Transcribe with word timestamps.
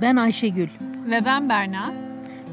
Ben 0.00 0.16
Ayşegül. 0.16 0.68
Ve 1.10 1.24
ben 1.24 1.48
Berna. 1.48 1.92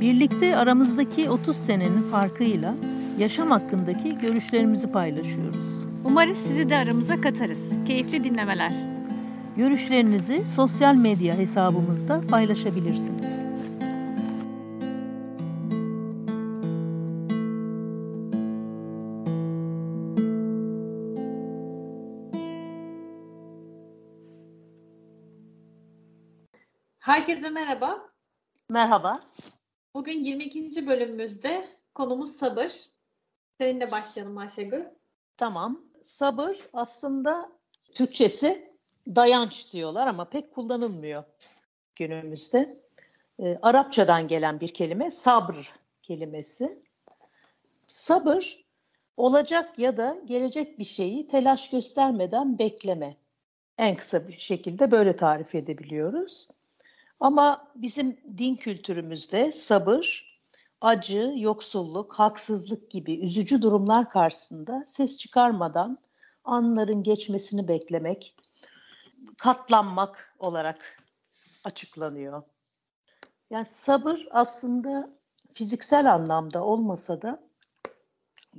Birlikte 0.01 0.57
aramızdaki 0.57 1.29
30 1.29 1.57
senenin 1.57 2.03
farkıyla 2.03 2.73
yaşam 3.19 3.51
hakkındaki 3.51 4.17
görüşlerimizi 4.17 4.91
paylaşıyoruz. 4.91 5.85
Umarız 6.05 6.37
sizi 6.37 6.69
de 6.69 6.77
aramıza 6.77 7.21
katarız. 7.21 7.69
Keyifli 7.87 8.23
dinlemeler. 8.23 8.71
Görüşlerinizi 9.57 10.47
sosyal 10.55 10.95
medya 10.95 11.37
hesabımızda 11.37 12.21
paylaşabilirsiniz. 12.29 13.45
Herkese 27.11 27.49
merhaba. 27.49 28.09
Merhaba. 28.69 29.21
Bugün 29.93 30.19
22. 30.19 30.87
bölümümüzde 30.87 31.67
konumuz 31.95 32.31
sabır. 32.31 32.71
Seninle 33.57 33.91
başlayalım 33.91 34.37
Ayşegül. 34.37 34.83
Tamam. 35.37 35.81
Sabır 36.03 36.69
aslında 36.73 37.51
Türkçesi 37.93 38.75
dayanç 39.07 39.73
diyorlar 39.73 40.07
ama 40.07 40.29
pek 40.29 40.53
kullanılmıyor 40.53 41.23
günümüzde. 41.95 42.81
E, 43.39 43.57
Arapçadan 43.61 44.27
gelen 44.27 44.59
bir 44.59 44.73
kelime 44.73 45.11
sabır 45.11 45.73
kelimesi. 46.01 46.83
Sabır 47.87 48.65
olacak 49.17 49.79
ya 49.79 49.97
da 49.97 50.17
gelecek 50.25 50.79
bir 50.79 50.83
şeyi 50.83 51.27
telaş 51.27 51.69
göstermeden 51.69 52.59
bekleme. 52.59 53.17
En 53.77 53.95
kısa 53.95 54.27
bir 54.27 54.37
şekilde 54.37 54.91
böyle 54.91 55.15
tarif 55.15 55.55
edebiliyoruz. 55.55 56.47
Ama 57.21 57.67
bizim 57.75 58.17
din 58.37 58.55
kültürümüzde 58.55 59.51
sabır, 59.51 60.31
acı, 60.81 61.33
yoksulluk, 61.37 62.13
haksızlık 62.13 62.91
gibi 62.91 63.19
üzücü 63.19 63.61
durumlar 63.61 64.09
karşısında 64.09 64.83
ses 64.87 65.17
çıkarmadan 65.17 65.97
anların 66.43 67.03
geçmesini 67.03 67.67
beklemek, 67.67 68.35
katlanmak 69.37 70.35
olarak 70.39 70.97
açıklanıyor. 71.63 72.43
Yani 73.49 73.65
sabır 73.65 74.27
aslında 74.31 75.09
fiziksel 75.53 76.13
anlamda 76.13 76.63
olmasa 76.63 77.21
da 77.21 77.43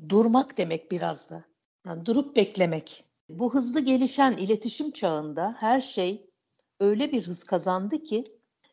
durmak 0.08 0.58
demek 0.58 0.90
biraz 0.90 1.30
da. 1.30 1.44
Yani 1.86 2.06
durup 2.06 2.36
beklemek. 2.36 3.04
Bu 3.28 3.54
hızlı 3.54 3.80
gelişen 3.80 4.32
iletişim 4.32 4.90
çağında 4.90 5.54
her 5.58 5.80
şey 5.80 6.30
öyle 6.80 7.12
bir 7.12 7.26
hız 7.26 7.44
kazandı 7.44 8.02
ki 8.02 8.24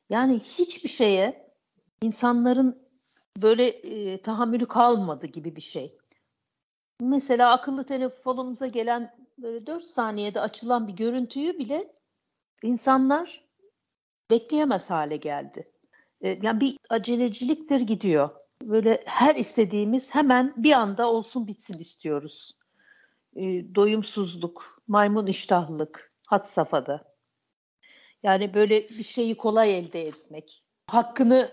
yani 0.09 0.39
hiçbir 0.39 0.89
şeye 0.89 1.51
insanların 2.01 2.89
böyle 3.37 3.67
e, 3.67 4.21
tahammülü 4.21 4.65
kalmadı 4.65 5.27
gibi 5.27 5.55
bir 5.55 5.61
şey. 5.61 5.97
Mesela 7.01 7.51
akıllı 7.51 7.83
telefonumuza 7.83 8.67
gelen 8.67 9.15
böyle 9.37 9.67
4 9.67 9.83
saniyede 9.83 10.41
açılan 10.41 10.87
bir 10.87 10.93
görüntüyü 10.93 11.57
bile 11.57 11.93
insanlar 12.63 13.45
bekleyemez 14.31 14.89
hale 14.89 15.17
geldi. 15.17 15.71
E, 16.21 16.39
yani 16.41 16.61
bir 16.61 16.77
aceleciliktir 16.89 17.81
gidiyor. 17.81 18.29
Böyle 18.63 19.03
her 19.05 19.35
istediğimiz 19.35 20.15
hemen 20.15 20.53
bir 20.57 20.71
anda 20.71 21.11
olsun 21.11 21.47
bitsin 21.47 21.79
istiyoruz. 21.79 22.51
E, 23.35 23.75
doyumsuzluk, 23.75 24.81
maymun 24.87 25.27
iştahlılık 25.27 26.13
had 26.27 26.45
safhada. 26.45 27.15
Yani 28.23 28.53
böyle 28.53 28.89
bir 28.89 29.03
şeyi 29.03 29.37
kolay 29.37 29.77
elde 29.77 30.07
etmek, 30.07 30.63
hakkını 30.87 31.51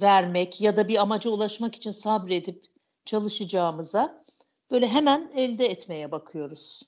vermek 0.00 0.60
ya 0.60 0.76
da 0.76 0.88
bir 0.88 1.02
amaca 1.02 1.30
ulaşmak 1.30 1.74
için 1.76 1.90
sabredip 1.90 2.64
çalışacağımıza 3.04 4.24
böyle 4.70 4.88
hemen 4.88 5.30
elde 5.34 5.66
etmeye 5.66 6.10
bakıyoruz. 6.10 6.82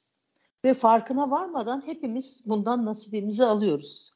Ve 0.65 0.75
farkına 0.75 1.31
varmadan 1.31 1.87
hepimiz 1.87 2.45
bundan 2.47 2.85
nasibimizi 2.85 3.45
alıyoruz. 3.45 4.11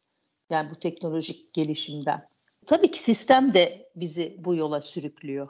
Yani 0.51 0.71
bu 0.71 0.79
teknolojik 0.79 1.53
gelişimden. 1.53 2.29
Tabii 2.67 2.91
ki 2.91 3.03
sistem 3.03 3.55
de 3.55 3.89
bizi 3.97 4.37
bu 4.39 4.55
yola 4.55 4.81
sürüklüyor. 4.81 5.49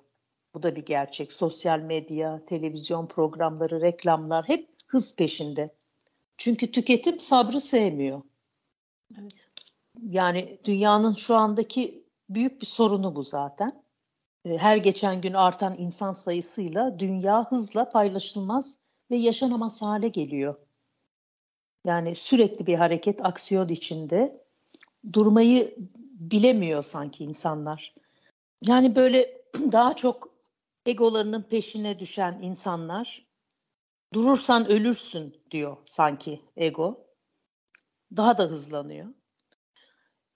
Bu 0.54 0.62
da 0.62 0.76
bir 0.76 0.84
gerçek. 0.84 1.32
Sosyal 1.32 1.78
medya, 1.78 2.44
televizyon 2.46 3.06
programları, 3.06 3.80
reklamlar 3.80 4.48
hep 4.48 4.68
hız 4.86 5.16
peşinde. 5.16 5.74
Çünkü 6.36 6.72
tüketim 6.72 7.20
sabrı 7.20 7.60
sevmiyor. 7.60 8.22
Evet. 9.18 9.50
Yani 10.02 10.58
dünyanın 10.64 11.14
şu 11.14 11.34
andaki 11.34 12.04
büyük 12.30 12.62
bir 12.62 12.66
sorunu 12.66 13.16
bu 13.16 13.22
zaten. 13.22 13.82
Ee, 14.44 14.56
her 14.56 14.76
geçen 14.76 15.20
gün 15.20 15.32
artan 15.32 15.74
insan 15.78 16.12
sayısıyla 16.12 16.98
dünya 16.98 17.50
hızla 17.50 17.88
paylaşılmaz 17.88 18.78
ve 19.10 19.16
yaşanamaz 19.16 19.82
hale 19.82 20.08
geliyor. 20.08 20.56
Yani 21.84 22.16
sürekli 22.16 22.66
bir 22.66 22.74
hareket, 22.74 23.24
aksiyon 23.24 23.68
içinde 23.68 24.44
durmayı 25.12 25.76
bilemiyor 26.10 26.82
sanki 26.82 27.24
insanlar. 27.24 27.94
Yani 28.62 28.96
böyle 28.96 29.42
daha 29.72 29.96
çok 29.96 30.28
egolarının 30.86 31.42
peşine 31.42 31.98
düşen 31.98 32.38
insanlar 32.42 33.26
durursan 34.14 34.68
ölürsün 34.68 35.36
diyor 35.50 35.76
sanki 35.86 36.40
ego 36.56 37.05
daha 38.16 38.38
da 38.38 38.44
hızlanıyor. 38.44 39.14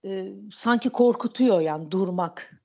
Ee, 0.05 0.33
sanki 0.55 0.91
korkutuyor 0.91 1.61
yani 1.61 1.91
durmak. 1.91 2.63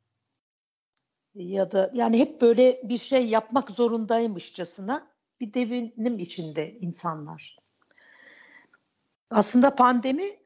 Ya 1.35 1.71
da 1.71 1.91
yani 1.93 2.19
hep 2.19 2.41
böyle 2.41 2.81
bir 2.83 2.97
şey 2.97 3.29
yapmak 3.29 3.71
zorundaymışçasına 3.71 5.07
bir 5.39 5.53
devinim 5.53 6.19
içinde 6.19 6.79
insanlar. 6.79 7.57
Aslında 9.29 9.75
pandemi 9.75 10.39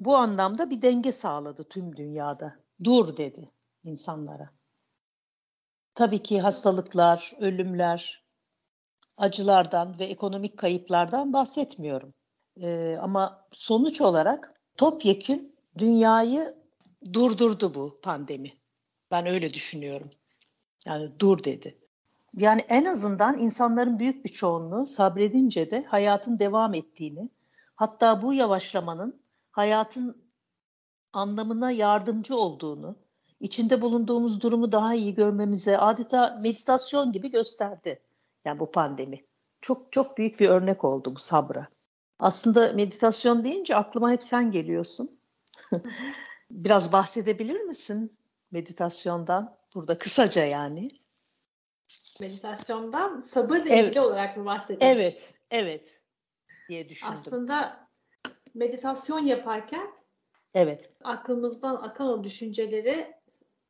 bu 0.00 0.16
anlamda 0.16 0.70
bir 0.70 0.82
denge 0.82 1.12
sağladı 1.12 1.64
tüm 1.64 1.96
dünyada. 1.96 2.56
Dur 2.84 3.16
dedi 3.16 3.50
insanlara. 3.84 4.50
Tabii 5.94 6.22
ki 6.22 6.40
hastalıklar, 6.40 7.32
ölümler, 7.40 8.24
acılardan 9.16 9.98
ve 9.98 10.04
ekonomik 10.04 10.58
kayıplardan 10.58 11.32
bahsetmiyorum. 11.32 12.14
E, 12.62 12.98
ama 13.00 13.46
sonuç 13.52 14.00
olarak 14.00 14.54
topyekün 14.76 15.56
dünyayı 15.78 16.54
durdurdu 17.12 17.74
bu 17.74 18.00
pandemi. 18.02 18.52
Ben 19.10 19.26
öyle 19.26 19.54
düşünüyorum. 19.54 20.10
Yani 20.84 21.10
dur 21.18 21.44
dedi. 21.44 21.78
Yani 22.36 22.60
en 22.68 22.84
azından 22.84 23.38
insanların 23.38 23.98
büyük 23.98 24.24
bir 24.24 24.30
çoğunluğu 24.30 24.86
sabredince 24.86 25.70
de 25.70 25.84
hayatın 25.84 26.38
devam 26.38 26.74
ettiğini, 26.74 27.30
hatta 27.76 28.22
bu 28.22 28.34
yavaşlamanın 28.34 29.22
hayatın 29.50 30.22
anlamına 31.12 31.70
yardımcı 31.70 32.36
olduğunu, 32.36 32.96
içinde 33.40 33.82
bulunduğumuz 33.82 34.40
durumu 34.40 34.72
daha 34.72 34.94
iyi 34.94 35.14
görmemize 35.14 35.78
adeta 35.78 36.38
meditasyon 36.42 37.12
gibi 37.12 37.30
gösterdi. 37.30 38.02
Yani 38.44 38.60
bu 38.60 38.70
pandemi. 38.70 39.24
Çok 39.60 39.92
çok 39.92 40.18
büyük 40.18 40.40
bir 40.40 40.48
örnek 40.48 40.84
oldu 40.84 41.14
bu 41.14 41.20
sabra. 41.20 41.68
Aslında 42.18 42.72
meditasyon 42.72 43.44
deyince 43.44 43.76
aklıma 43.76 44.10
hep 44.10 44.24
sen 44.24 44.50
geliyorsun. 44.50 45.20
Biraz 46.50 46.92
bahsedebilir 46.92 47.60
misin 47.60 48.12
meditasyondan? 48.50 49.58
Burada 49.74 49.98
kısaca 49.98 50.44
yani. 50.44 50.90
Meditasyondan 52.20 53.20
sabırla 53.20 53.68
evet. 53.68 53.84
ilgili 53.84 54.00
olarak 54.00 54.36
mı 54.36 54.44
bahsediyorsun? 54.44 54.86
Evet, 54.86 55.34
evet 55.50 56.00
diye 56.68 56.88
düşündüm. 56.88 57.12
Aslında 57.12 57.88
meditasyon 58.54 59.20
yaparken 59.20 59.90
evet. 60.54 60.90
aklımızdan 61.04 61.76
akan 61.76 62.08
o 62.08 62.24
düşünceleri 62.24 63.14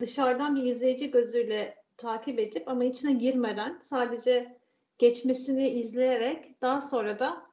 dışarıdan 0.01 0.57
bir 0.57 0.63
izleyici 0.63 1.11
gözüyle 1.11 1.85
takip 1.97 2.39
edip 2.39 2.69
ama 2.69 2.85
içine 2.85 3.13
girmeden 3.13 3.79
sadece 3.83 4.59
geçmesini 4.99 5.69
izleyerek 5.69 6.63
daha 6.63 6.81
sonra 6.81 7.19
da 7.19 7.49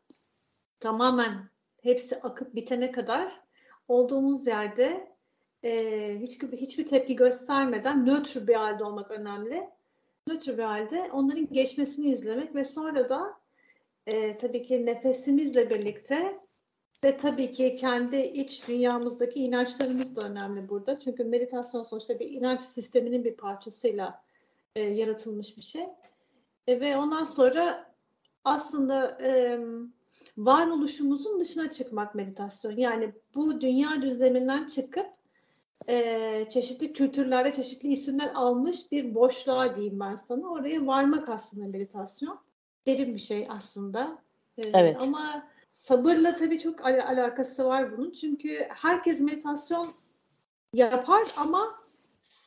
tamamen 0.85 1.49
hepsi 1.81 2.21
akıp 2.21 2.55
bitene 2.55 2.91
kadar 2.91 3.31
olduğumuz 3.87 4.47
yerde 4.47 5.07
e, 5.63 6.19
hiçbir, 6.19 6.57
hiçbir 6.57 6.85
tepki 6.85 7.15
göstermeden 7.15 8.05
nötr 8.05 8.47
bir 8.47 8.55
halde 8.55 8.83
olmak 8.83 9.11
önemli. 9.11 9.69
Nötr 10.27 10.57
bir 10.57 10.63
halde 10.63 11.09
onların 11.11 11.47
geçmesini 11.51 12.07
izlemek 12.07 12.55
ve 12.55 12.65
sonra 12.65 13.09
da 13.09 13.33
e, 14.07 14.37
tabii 14.37 14.61
ki 14.61 14.85
nefesimizle 14.85 15.69
birlikte 15.69 16.39
ve 17.03 17.17
tabii 17.17 17.51
ki 17.51 17.75
kendi 17.75 18.17
iç 18.17 18.67
dünyamızdaki 18.67 19.39
inançlarımız 19.39 20.15
da 20.15 20.21
önemli 20.21 20.69
burada. 20.69 20.99
Çünkü 20.99 21.23
meditasyon 21.23 21.83
sonuçta 21.83 22.19
bir 22.19 22.31
inanç 22.31 22.61
sisteminin 22.61 23.23
bir 23.23 23.37
parçasıyla 23.37 24.23
e, 24.75 24.81
yaratılmış 24.81 25.57
bir 25.57 25.61
şey. 25.61 25.85
E, 26.67 26.79
ve 26.79 26.97
ondan 26.97 27.23
sonra 27.23 27.93
aslında 28.43 29.17
e, 29.21 29.59
varoluşumuzun 30.37 31.39
dışına 31.39 31.71
çıkmak 31.71 32.15
meditasyon. 32.15 32.77
Yani 32.77 33.13
bu 33.35 33.61
dünya 33.61 34.01
düzleminden 34.01 34.65
çıkıp 34.65 35.07
e, 35.89 36.47
çeşitli 36.49 36.93
kültürlerde 36.93 37.53
çeşitli 37.53 37.89
isimler 37.89 38.31
almış 38.35 38.91
bir 38.91 39.15
boşluğa 39.15 39.75
diyeyim 39.75 39.99
ben 39.99 40.15
sana. 40.15 40.47
Oraya 40.49 40.87
varmak 40.87 41.29
aslında 41.29 41.67
meditasyon. 41.67 42.39
Derin 42.87 43.13
bir 43.13 43.19
şey 43.19 43.43
aslında. 43.49 44.17
E, 44.57 44.61
Evet. 44.73 44.97
Ama 44.99 45.47
sabırla 45.69 46.33
tabii 46.33 46.59
çok 46.59 46.85
al- 46.85 47.07
alakası 47.07 47.65
var 47.65 47.97
bunun. 47.97 48.11
Çünkü 48.11 48.67
herkes 48.69 49.19
meditasyon 49.19 49.93
yapar 50.73 51.23
ama 51.37 51.75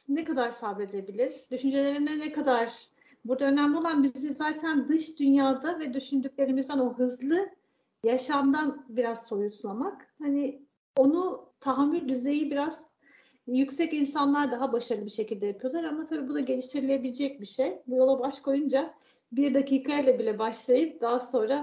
ne 0.09 0.25
kadar 0.25 0.51
sabredebilir? 0.51 1.33
Düşüncelerine 1.51 2.19
ne 2.19 2.33
kadar 2.33 2.89
Burada 3.25 3.45
önemli 3.45 3.77
olan 3.77 4.03
bizi 4.03 4.35
zaten 4.35 4.89
dış 4.89 5.19
dünyada 5.19 5.79
ve 5.79 5.95
düşündüklerimizden 5.95 6.79
o 6.79 6.95
hızlı 6.95 7.49
yaşamdan 8.05 8.87
biraz 8.89 9.27
soyutlamak. 9.27 10.15
Hani 10.23 10.63
onu 10.97 11.49
tahammül 11.61 12.09
düzeyi 12.09 12.51
biraz 12.51 12.85
yüksek 13.47 13.95
insanlar 13.95 14.53
daha 14.53 14.73
başarılı 14.73 15.05
bir 15.05 15.11
şekilde 15.11 15.47
yapıyorlar 15.47 15.85
ama 15.85 16.05
tabii 16.05 16.29
bu 16.29 16.35
da 16.35 16.41
geliştirilebilecek 16.41 17.41
bir 17.41 17.47
şey. 17.47 17.83
Bu 17.87 17.97
yola 17.97 18.21
baş 18.21 18.41
koyunca 18.41 18.95
bir 19.33 19.55
dakikayla 19.55 20.19
bile 20.19 20.39
başlayıp 20.39 21.01
daha 21.01 21.21
sonra 21.21 21.61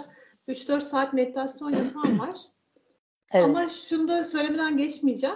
3-4 0.48 0.82
saat 0.82 1.14
meditasyon 1.14 1.70
yapan 1.70 2.20
var. 2.20 2.40
Evet. 3.32 3.46
Ama 3.46 3.70
şunu 3.70 4.08
da 4.08 4.24
söylemeden 4.24 4.78
geçmeyeceğim. 4.78 5.36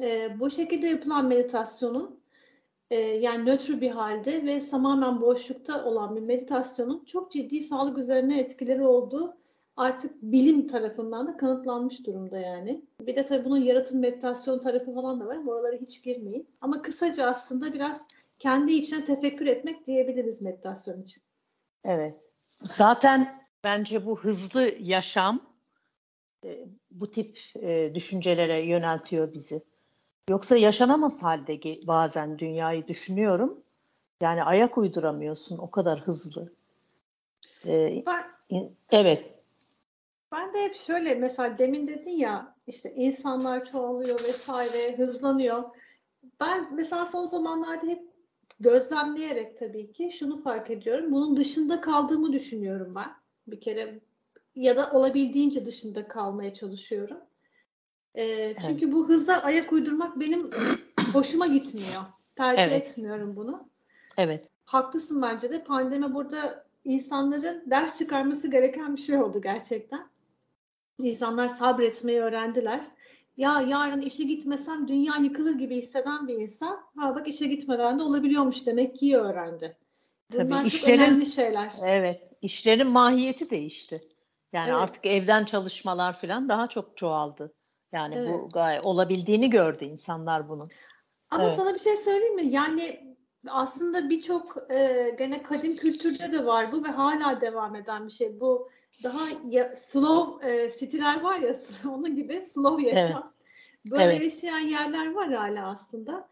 Ee, 0.00 0.40
bu 0.40 0.50
şekilde 0.50 0.86
yapılan 0.86 1.26
meditasyonun 1.26 2.20
e, 2.90 2.96
yani 3.00 3.46
nötr 3.46 3.80
bir 3.80 3.90
halde 3.90 4.46
ve 4.46 4.58
tamamen 4.70 5.20
boşlukta 5.20 5.84
olan 5.84 6.16
bir 6.16 6.20
meditasyonun 6.20 7.04
çok 7.04 7.32
ciddi 7.32 7.60
sağlık 7.60 7.98
üzerine 7.98 8.40
etkileri 8.40 8.86
olduğu 8.86 9.36
artık 9.76 10.22
bilim 10.22 10.66
tarafından 10.66 11.26
da 11.26 11.36
kanıtlanmış 11.36 12.06
durumda 12.06 12.38
yani. 12.38 12.84
Bir 13.00 13.16
de 13.16 13.24
tabii 13.24 13.44
bunun 13.44 13.58
yaratım 13.58 14.00
meditasyon 14.00 14.58
tarafı 14.58 14.94
falan 14.94 15.20
da 15.20 15.26
var. 15.26 15.46
Buralara 15.46 15.76
hiç 15.76 16.04
girmeyin. 16.04 16.48
Ama 16.60 16.82
kısaca 16.82 17.26
aslında 17.26 17.72
biraz 17.72 18.06
kendi 18.38 18.72
içine 18.72 19.04
tefekkür 19.04 19.46
etmek 19.46 19.86
diyebiliriz 19.86 20.42
meditasyon 20.42 21.02
için. 21.02 21.22
Evet. 21.84 22.30
Zaten 22.62 23.42
bence 23.64 24.06
bu 24.06 24.20
hızlı 24.20 24.72
yaşam 24.80 25.40
e, 26.44 26.68
bu 26.90 27.10
tip 27.10 27.38
e, 27.62 27.94
düşüncelere 27.94 28.62
yöneltiyor 28.62 29.32
bizi. 29.32 29.62
Yoksa 30.28 30.56
yaşanamaz 30.56 31.22
halde 31.22 31.86
bazen 31.86 32.38
dünyayı 32.38 32.88
düşünüyorum. 32.88 33.60
Yani 34.20 34.44
ayak 34.44 34.78
uyduramıyorsun 34.78 35.58
o 35.58 35.70
kadar 35.70 36.00
hızlı. 36.00 36.52
E, 37.66 38.02
Ben 38.06 38.24
evet, 38.92 39.31
Ben 40.32 40.52
de 40.52 40.64
hep 40.64 40.76
şöyle 40.76 41.14
mesela 41.14 41.58
demin 41.58 41.88
dedin 41.88 42.10
ya 42.10 42.54
işte 42.66 42.94
insanlar 42.94 43.64
çoğalıyor 43.64 44.24
vesaire 44.24 44.96
hızlanıyor. 44.96 45.64
Ben 46.40 46.74
mesela 46.74 47.06
son 47.06 47.24
zamanlarda 47.24 47.86
hep 47.86 48.02
gözlemleyerek 48.60 49.58
tabii 49.58 49.92
ki 49.92 50.10
şunu 50.12 50.42
fark 50.42 50.70
ediyorum. 50.70 51.12
Bunun 51.12 51.36
dışında 51.36 51.80
kaldığımı 51.80 52.32
düşünüyorum 52.32 52.94
ben. 52.94 53.10
Bir 53.46 53.60
kere 53.60 54.00
ya 54.54 54.76
da 54.76 54.90
olabildiğince 54.90 55.66
dışında 55.66 56.08
kalmaya 56.08 56.54
çalışıyorum. 56.54 57.18
Ee, 58.14 58.54
çünkü 58.66 58.92
bu 58.92 59.08
hıza 59.08 59.34
ayak 59.34 59.72
uydurmak 59.72 60.20
benim 60.20 60.50
hoşuma 61.12 61.46
gitmiyor. 61.46 62.02
Tercih 62.36 62.62
Evet. 62.62 62.88
etmiyorum 62.88 63.36
bunu. 63.36 63.68
evet, 64.18 64.46
Haklısın 64.64 65.22
bence 65.22 65.50
de. 65.50 65.64
Pandemi 65.64 66.14
burada 66.14 66.64
insanların 66.84 67.62
ders 67.70 67.98
çıkarması 67.98 68.50
gereken 68.50 68.96
bir 68.96 69.00
şey 69.00 69.22
oldu 69.22 69.40
gerçekten. 69.40 70.11
İnsanlar 71.02 71.48
sabretmeyi 71.48 72.20
öğrendiler. 72.20 72.84
Ya 73.36 73.60
yarın 73.60 74.00
işe 74.00 74.24
gitmesem 74.24 74.88
dünya 74.88 75.14
yıkılır 75.16 75.54
gibi 75.54 75.76
hisseden 75.76 76.28
bir 76.28 76.34
insan, 76.34 76.80
ha 76.96 77.14
bak 77.14 77.28
işe 77.28 77.46
gitmeden 77.46 77.98
de 77.98 78.02
olabiliyormuş 78.02 78.66
demek 78.66 78.96
ki 78.96 79.06
iyi 79.06 79.16
öğrendi. 79.16 79.76
Tabii, 80.32 80.46
Bunlar 80.50 80.62
çok 80.62 80.72
işlerin- 80.72 80.98
önemli 81.02 81.26
şeyler. 81.26 81.72
evet. 81.84 82.22
İşlerin 82.42 82.86
mahiyeti 82.86 83.50
değişti. 83.50 84.08
Yani 84.52 84.70
Evet. 84.70 84.80
artık 84.80 85.06
evden 85.06 85.44
çalışmalar 85.44 86.20
falan 86.20 86.48
daha 86.48 86.66
çok 86.68 86.96
çoğaldı. 86.96 87.52
Yani 87.92 88.14
bu 88.16 88.20
Evet. 88.40 88.52
gayet 88.52 88.86
olabildiğini 88.86 89.50
gördü 89.50 89.84
insanlar 89.84 90.48
bunun. 90.48 90.68
Ama 91.30 91.42
Evet. 91.44 91.52
sana 91.52 91.74
bir 91.74 91.78
şey 91.78 91.96
söyleyeyim 91.96 92.34
mi? 92.36 92.46
Yani 92.46 93.16
aslında 93.48 94.10
birçok 94.10 94.56
e, 94.70 95.14
gene 95.18 95.42
kadim 95.42 95.76
kültürde 95.76 96.32
de 96.32 96.46
var 96.46 96.72
bu 96.72 96.84
ve 96.84 96.88
hala 96.88 97.40
devam 97.40 97.76
eden 97.76 98.06
bir 98.06 98.12
şey. 98.12 98.40
Bu 98.40 98.70
daha 99.02 99.20
ya, 99.48 99.76
slow 99.76 100.50
e, 100.52 100.70
city'ler 100.70 101.20
var 101.20 101.38
ya 101.38 101.56
onun 101.88 102.14
gibi 102.16 102.42
slow 102.42 102.90
yaşam. 102.90 103.32
Böyle 103.90 104.02
Evet. 104.04 104.22
yaşayan 104.22 104.58
yerler 104.58 105.12
var 105.12 105.32
hala 105.32 105.70
aslında. 105.70 106.28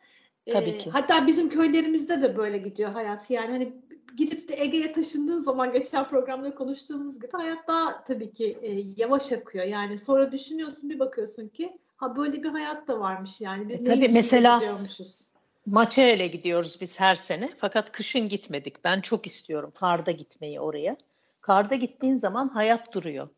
E, 0.46 0.52
Tabii 0.52 0.78
ki. 0.78 0.90
Hatta 0.90 1.26
bizim 1.26 1.48
köylerimizde 1.48 2.22
de 2.22 2.36
böyle 2.36 2.58
gidiyor 2.58 2.90
hayat. 2.90 3.30
Yani 3.30 3.50
hani 3.52 3.72
gidip 4.16 4.48
de 4.48 4.54
Ege'ye 4.62 4.92
taşındığın 4.92 5.40
zaman 5.42 5.72
geçen 5.72 6.08
programda 6.08 6.54
konuştuğumuz 6.54 7.20
gibi 7.20 7.32
hayat 7.32 7.68
daha 7.68 8.04
tabii 8.04 8.32
ki 8.32 8.58
e, 8.62 8.72
yavaş 8.96 9.32
akıyor. 9.32 9.64
Yani 9.64 9.98
sonra 9.98 10.32
düşünüyorsun 10.32 10.90
bir 10.90 10.98
bakıyorsun 10.98 11.48
ki 11.48 11.78
ha 11.96 12.16
böyle 12.16 12.42
bir 12.42 12.48
hayat 12.48 12.88
da 12.88 13.00
varmış 13.00 13.40
yani. 13.40 13.68
Biz 13.68 13.80
E, 13.80 13.84
tabii 13.84 14.08
mesela- 14.08 14.58
gidiyormuşuz. 14.58 15.20
Maçer'e 15.66 16.26
gidiyoruz 16.26 16.78
biz 16.80 17.00
her 17.00 17.16
sene. 17.16 17.48
Fakat 17.58 17.92
kışın 17.92 18.28
gitmedik. 18.28 18.84
Ben 18.84 19.00
çok 19.00 19.26
istiyorum 19.26 19.72
karda 19.74 20.10
gitmeyi 20.10 20.60
oraya. 20.60 20.96
Karda 21.40 21.74
gittiğin 21.74 22.16
zaman 22.16 22.48
hayat 22.48 22.92
duruyor. 22.92 23.28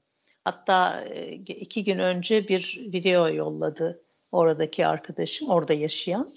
Hatta 0.44 1.00
e, 1.00 1.32
iki 1.34 1.84
gün 1.84 1.98
önce 1.98 2.48
bir 2.48 2.88
video 2.92 3.28
yolladı 3.28 4.02
oradaki 4.32 4.86
arkadaşım, 4.86 5.48
orada 5.48 5.72
yaşayan. 5.72 6.32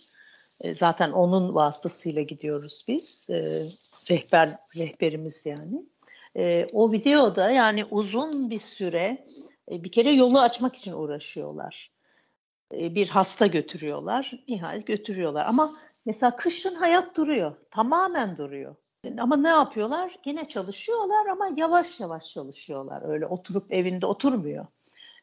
E, 0.62 0.76
Zaten 0.76 1.12
onun 1.12 1.56
vasıtasıyla 1.56 2.22
gidiyoruz 2.22 2.86
biz. 2.88 3.30
E, 3.30 3.66
Rehber 4.10 4.58
rehberimiz 4.76 5.46
yani. 5.46 5.86
O 6.74 6.92
videoda 6.92 7.52
yani 7.52 7.86
uzun 7.86 8.50
bir 8.50 8.60
süre 8.60 9.26
bir 9.70 9.92
kere 9.92 10.12
yolu 10.12 10.40
açmak 10.40 10.76
için 10.76 10.92
uğraşıyorlar. 10.94 11.92
Bir 12.72 13.10
hasta 13.10 13.48
götürüyorlar, 13.48 14.44
nihayet 14.50 14.88
götürüyorlar. 14.88 15.46
Ama 15.46 15.78
mesela 16.06 16.36
kışın 16.36 16.76
hayat 16.76 17.18
duruyor, 17.18 17.56
tamamen 17.72 18.38
duruyor. 18.38 18.76
Ama 19.19 19.38
ne 19.38 19.48
yapıyorlar? 19.48 20.19
Gene 20.24 20.50
çalışıyorlar 20.50 21.25
ama 21.25 21.50
yavaş 21.57 22.00
yavaş 22.00 22.34
çalışıyorlar. 22.34 23.10
Öyle 23.10 23.25
oturup 23.25 23.74
evinde 23.74 24.06
oturmuyor. 24.06 24.66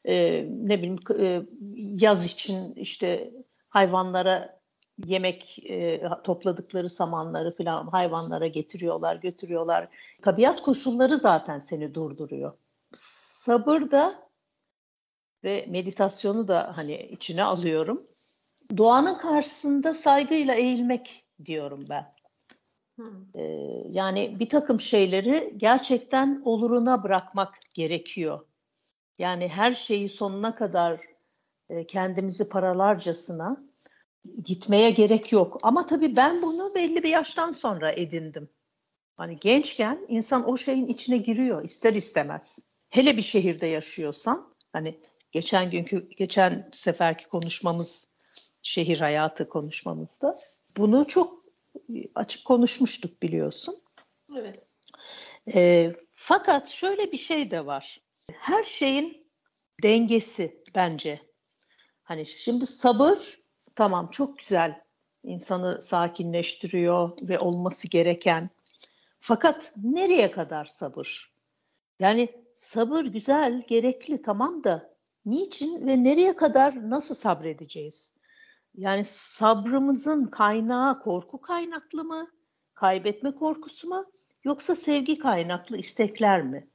Ee, 0.05 0.47
ne 0.49 0.79
bileyim 0.79 0.99
e, 1.21 1.43
yaz 1.77 2.27
için 2.27 2.75
işte 2.75 3.33
hayvanlara 3.69 4.61
yemek 5.07 5.59
e, 5.71 6.03
topladıkları 6.25 6.91
samanları 6.91 7.57
falan 7.57 7.87
hayvanlara 7.87 8.47
getiriyorlar, 8.47 9.17
götürüyorlar. 9.17 9.89
Tabiat 10.23 10.63
koşulları 10.63 11.17
zaten 11.17 11.59
seni 11.59 11.95
durduruyor. 11.95 12.53
Sabır 12.95 13.91
da 13.91 14.15
ve 15.45 15.67
meditasyonu 15.69 16.49
da 16.49 16.73
hani 16.77 17.03
içine 17.03 17.45
alıyorum. 17.45 18.07
Doğanın 18.77 19.19
karşısında 19.19 19.95
saygıyla 19.95 20.55
eğilmek 20.55 21.27
diyorum 21.45 21.87
ben. 21.89 22.15
Ee, 23.35 23.43
yani 23.91 24.37
bir 24.41 24.49
takım 24.49 24.81
şeyleri 24.81 25.55
gerçekten 25.57 26.43
oluruna 26.45 27.03
bırakmak 27.03 27.55
gerekiyor. 27.75 28.47
Yani 29.19 29.49
her 29.49 29.75
şeyi 29.75 30.09
sonuna 30.09 30.55
kadar 30.55 31.01
e, 31.69 31.87
kendimizi 31.87 32.49
paralarcasına 32.49 33.65
gitmeye 34.45 34.91
gerek 34.91 35.33
yok. 35.33 35.59
Ama 35.63 35.87
tabii 35.87 36.17
ben 36.17 36.43
bunu 36.43 36.75
belli 36.75 37.03
bir 37.03 37.09
yaştan 37.09 37.53
sonra 37.53 37.93
edindim. 37.93 38.49
Hani 39.17 39.39
gençken 39.41 40.07
insan 40.09 40.51
o 40.51 40.57
şeyin 40.57 40.87
içine 40.87 41.17
giriyor 41.17 41.65
ister 41.65 41.95
istemez. 41.95 42.59
Hele 42.91 43.17
bir 43.17 43.23
şehirde 43.23 43.67
yaşıyorsan 43.67 44.55
hani 44.73 45.01
geçen 45.33 45.71
günkü 45.71 46.09
geçen 46.09 46.69
seferki 46.73 47.29
konuşmamız 47.29 48.09
şehir 48.63 48.99
hayatı 49.01 49.49
konuşmamızda 49.49 50.41
bunu 50.77 51.07
çok 51.07 51.42
açık 52.15 52.45
konuşmuştuk 52.45 53.23
biliyorsun. 53.23 53.83
Evet. 54.37 54.69
E, 55.55 55.93
fakat 56.15 56.69
şöyle 56.69 57.13
bir 57.13 57.19
şey 57.19 57.51
de 57.51 57.67
var. 57.67 58.01
Her 58.33 58.65
şeyin 58.65 59.27
dengesi 59.83 60.65
bence. 60.75 61.21
Hani 62.03 62.27
şimdi 62.27 62.67
sabır 62.67 63.41
tamam 63.75 64.11
çok 64.11 64.39
güzel 64.39 64.81
insanı 65.25 65.83
sakinleştiriyor 65.83 67.19
ve 67.23 67.39
olması 67.39 67.89
gereken. 67.89 68.51
Fakat 69.21 69.73
nereye 69.77 70.31
kadar 70.31 70.65
sabır? 70.65 71.33
Yani 72.01 72.45
sabır 72.55 73.05
güzel, 73.05 73.65
gerekli 73.69 74.23
tamam 74.23 74.65
da 74.65 74.95
niçin 75.25 75.87
ve 75.87 76.05
nereye 76.05 76.37
kadar 76.37 76.91
nasıl 76.91 77.15
sabredeceğiz? 77.15 78.13
Yani 78.75 79.05
sabrımızın 79.05 80.27
kaynağı 80.27 81.01
korku 81.01 81.41
kaynaklı 81.41 82.05
mı? 82.05 82.31
Kaybetme 82.75 83.35
korkusu 83.35 83.89
mu? 83.89 84.05
Yoksa 84.45 84.75
sevgi 84.75 85.19
kaynaklı 85.19 85.77
istekler 85.77 86.43
mi? 86.43 86.69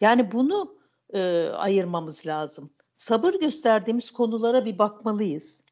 Yani 0.00 0.32
bunu 0.32 0.76
e, 1.10 1.48
ayırmamız 1.48 2.26
lazım. 2.26 2.70
Sabır 2.94 3.34
gösterdiğimiz 3.34 4.10
konulara 4.10 4.64
bir 4.64 4.78
bakmalıyız. 4.78 5.62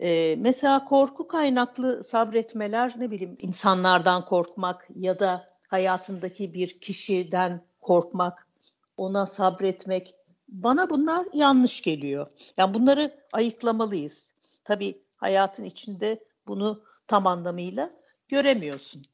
Ee, 0.00 0.36
mesela 0.38 0.84
korku 0.84 1.28
kaynaklı 1.28 2.04
sabretmeler 2.04 2.94
ne 2.98 3.10
bileyim 3.10 3.36
insanlardan 3.40 4.24
korkmak 4.24 4.88
ya 4.96 5.18
da 5.18 5.48
hayatındaki 5.68 6.54
bir 6.54 6.80
kişiden 6.80 7.60
korkmak, 7.80 8.48
ona 8.96 9.26
sabretmek 9.26 10.14
bana 10.48 10.90
bunlar 10.90 11.26
yanlış 11.32 11.80
geliyor. 11.80 12.26
Yani 12.56 12.74
bunları 12.74 13.14
ayıklamalıyız. 13.32 14.34
Tabii 14.64 15.02
hayatın 15.16 15.64
içinde 15.64 16.24
bunu 16.46 16.84
tam 17.06 17.26
anlamıyla 17.26 17.90
göremiyorsun. 18.28 19.06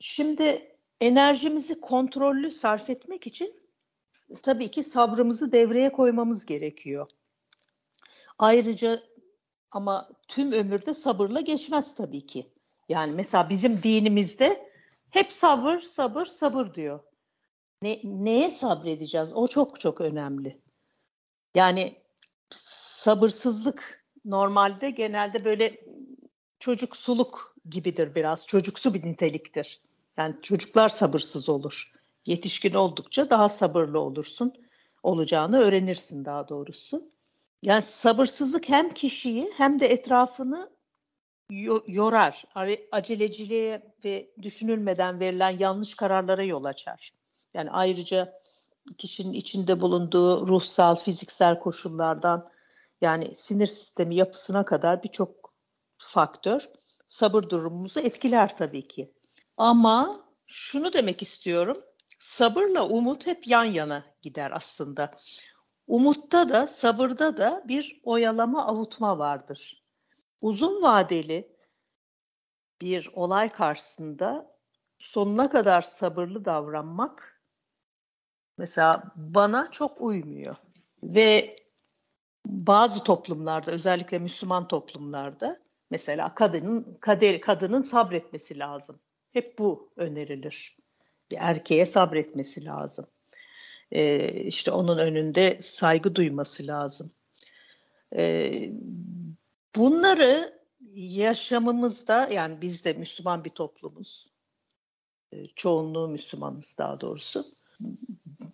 Şimdi 0.00 0.76
enerjimizi 1.00 1.80
kontrollü 1.80 2.50
sarf 2.50 2.90
etmek 2.90 3.26
için 3.26 3.62
tabii 4.42 4.70
ki 4.70 4.84
sabrımızı 4.84 5.52
devreye 5.52 5.92
koymamız 5.92 6.46
gerekiyor. 6.46 7.10
Ayrıca 8.38 9.02
ama 9.70 10.08
tüm 10.28 10.52
ömürde 10.52 10.94
sabırla 10.94 11.40
geçmez 11.40 11.94
tabii 11.94 12.26
ki. 12.26 12.52
Yani 12.88 13.12
mesela 13.12 13.50
bizim 13.50 13.82
dinimizde 13.82 14.70
hep 15.10 15.32
sabır, 15.32 15.80
sabır, 15.80 16.26
sabır 16.26 16.74
diyor. 16.74 17.00
Ne, 17.82 18.00
neye 18.04 18.50
sabredeceğiz? 18.50 19.32
O 19.34 19.48
çok 19.48 19.80
çok 19.80 20.00
önemli. 20.00 20.58
Yani 21.54 22.02
sabırsızlık 22.50 24.01
normalde 24.24 24.90
genelde 24.90 25.44
böyle 25.44 25.80
çocuksuluk 26.60 27.56
gibidir 27.70 28.14
biraz. 28.14 28.46
Çocuksu 28.46 28.94
bir 28.94 29.02
niteliktir. 29.02 29.80
Yani 30.16 30.34
çocuklar 30.42 30.88
sabırsız 30.88 31.48
olur. 31.48 31.92
Yetişkin 32.26 32.74
oldukça 32.74 33.30
daha 33.30 33.48
sabırlı 33.48 34.00
olursun. 34.00 34.52
Olacağını 35.02 35.58
öğrenirsin 35.58 36.24
daha 36.24 36.48
doğrusu. 36.48 37.10
Yani 37.62 37.82
sabırsızlık 37.82 38.68
hem 38.68 38.94
kişiyi 38.94 39.52
hem 39.56 39.80
de 39.80 39.86
etrafını 39.86 40.70
yorar. 41.86 42.44
Aceleciliğe 42.92 43.94
ve 44.04 44.30
düşünülmeden 44.42 45.20
verilen 45.20 45.58
yanlış 45.58 45.94
kararlara 45.94 46.42
yol 46.42 46.64
açar. 46.64 47.12
Yani 47.54 47.70
ayrıca 47.70 48.40
kişinin 48.98 49.32
içinde 49.32 49.80
bulunduğu 49.80 50.46
ruhsal, 50.46 50.96
fiziksel 50.96 51.58
koşullardan 51.58 52.48
yani 53.02 53.34
sinir 53.34 53.66
sistemi 53.66 54.16
yapısına 54.16 54.64
kadar 54.64 55.02
birçok 55.02 55.54
faktör 55.98 56.68
sabır 57.06 57.42
durumumuzu 57.42 58.00
etkiler 58.00 58.56
tabii 58.56 58.88
ki. 58.88 59.12
Ama 59.56 60.28
şunu 60.46 60.92
demek 60.92 61.22
istiyorum. 61.22 61.84
Sabırla 62.20 62.88
umut 62.88 63.26
hep 63.26 63.46
yan 63.46 63.64
yana 63.64 64.04
gider 64.22 64.50
aslında. 64.54 65.10
Umutta 65.86 66.48
da 66.48 66.66
sabırda 66.66 67.36
da 67.36 67.64
bir 67.68 68.00
oyalama 68.04 68.66
avutma 68.66 69.18
vardır. 69.18 69.84
Uzun 70.40 70.82
vadeli 70.82 71.56
bir 72.80 73.10
olay 73.14 73.48
karşısında 73.48 74.56
sonuna 74.98 75.50
kadar 75.50 75.82
sabırlı 75.82 76.44
davranmak 76.44 77.42
mesela 78.58 79.02
bana 79.16 79.70
çok 79.70 80.00
uymuyor. 80.00 80.56
Ve 81.02 81.56
bazı 82.46 83.04
toplumlarda 83.04 83.70
özellikle 83.70 84.18
Müslüman 84.18 84.68
toplumlarda 84.68 85.58
mesela 85.90 86.34
kadının 86.34 86.98
kader 87.00 87.40
kadının 87.40 87.82
sabretmesi 87.82 88.58
lazım. 88.58 89.00
Hep 89.32 89.58
bu 89.58 89.92
önerilir. 89.96 90.76
Bir 91.30 91.36
erkeğe 91.40 91.86
sabretmesi 91.86 92.64
lazım. 92.64 93.06
Ee, 93.92 94.42
işte 94.44 94.70
onun 94.70 94.98
önünde 94.98 95.58
saygı 95.62 96.14
duyması 96.14 96.66
lazım. 96.66 97.10
Ee, 98.16 98.70
bunları 99.76 100.62
yaşamımızda 100.94 102.28
yani 102.28 102.60
biz 102.60 102.84
de 102.84 102.92
Müslüman 102.92 103.44
bir 103.44 103.50
toplumuz. 103.50 104.32
Ee, 105.32 105.46
çoğunluğu 105.56 106.08
Müslümanız 106.08 106.74
daha 106.78 107.00
doğrusu. 107.00 107.44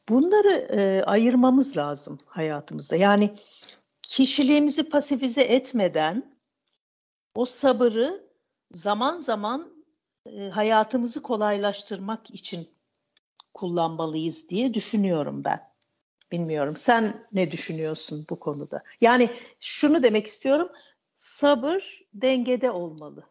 Bunları 0.08 0.52
e, 0.52 1.02
ayırmamız 1.04 1.76
lazım 1.76 2.18
hayatımızda. 2.26 2.96
Yani 2.96 3.34
kişiliğimizi 4.08 4.88
pasifize 4.88 5.42
etmeden 5.42 6.38
o 7.34 7.46
sabırı 7.46 8.28
zaman 8.72 9.18
zaman 9.18 9.84
e, 10.26 10.48
hayatımızı 10.48 11.22
kolaylaştırmak 11.22 12.30
için 12.30 12.68
kullanmalıyız 13.54 14.48
diye 14.48 14.74
düşünüyorum 14.74 15.44
ben. 15.44 15.68
Bilmiyorum. 16.32 16.76
Sen 16.76 17.26
ne 17.32 17.50
düşünüyorsun 17.50 18.26
bu 18.30 18.40
konuda? 18.40 18.82
Yani 19.00 19.30
şunu 19.60 20.02
demek 20.02 20.26
istiyorum. 20.26 20.72
Sabır 21.16 22.06
dengede 22.14 22.70
olmalı. 22.70 23.26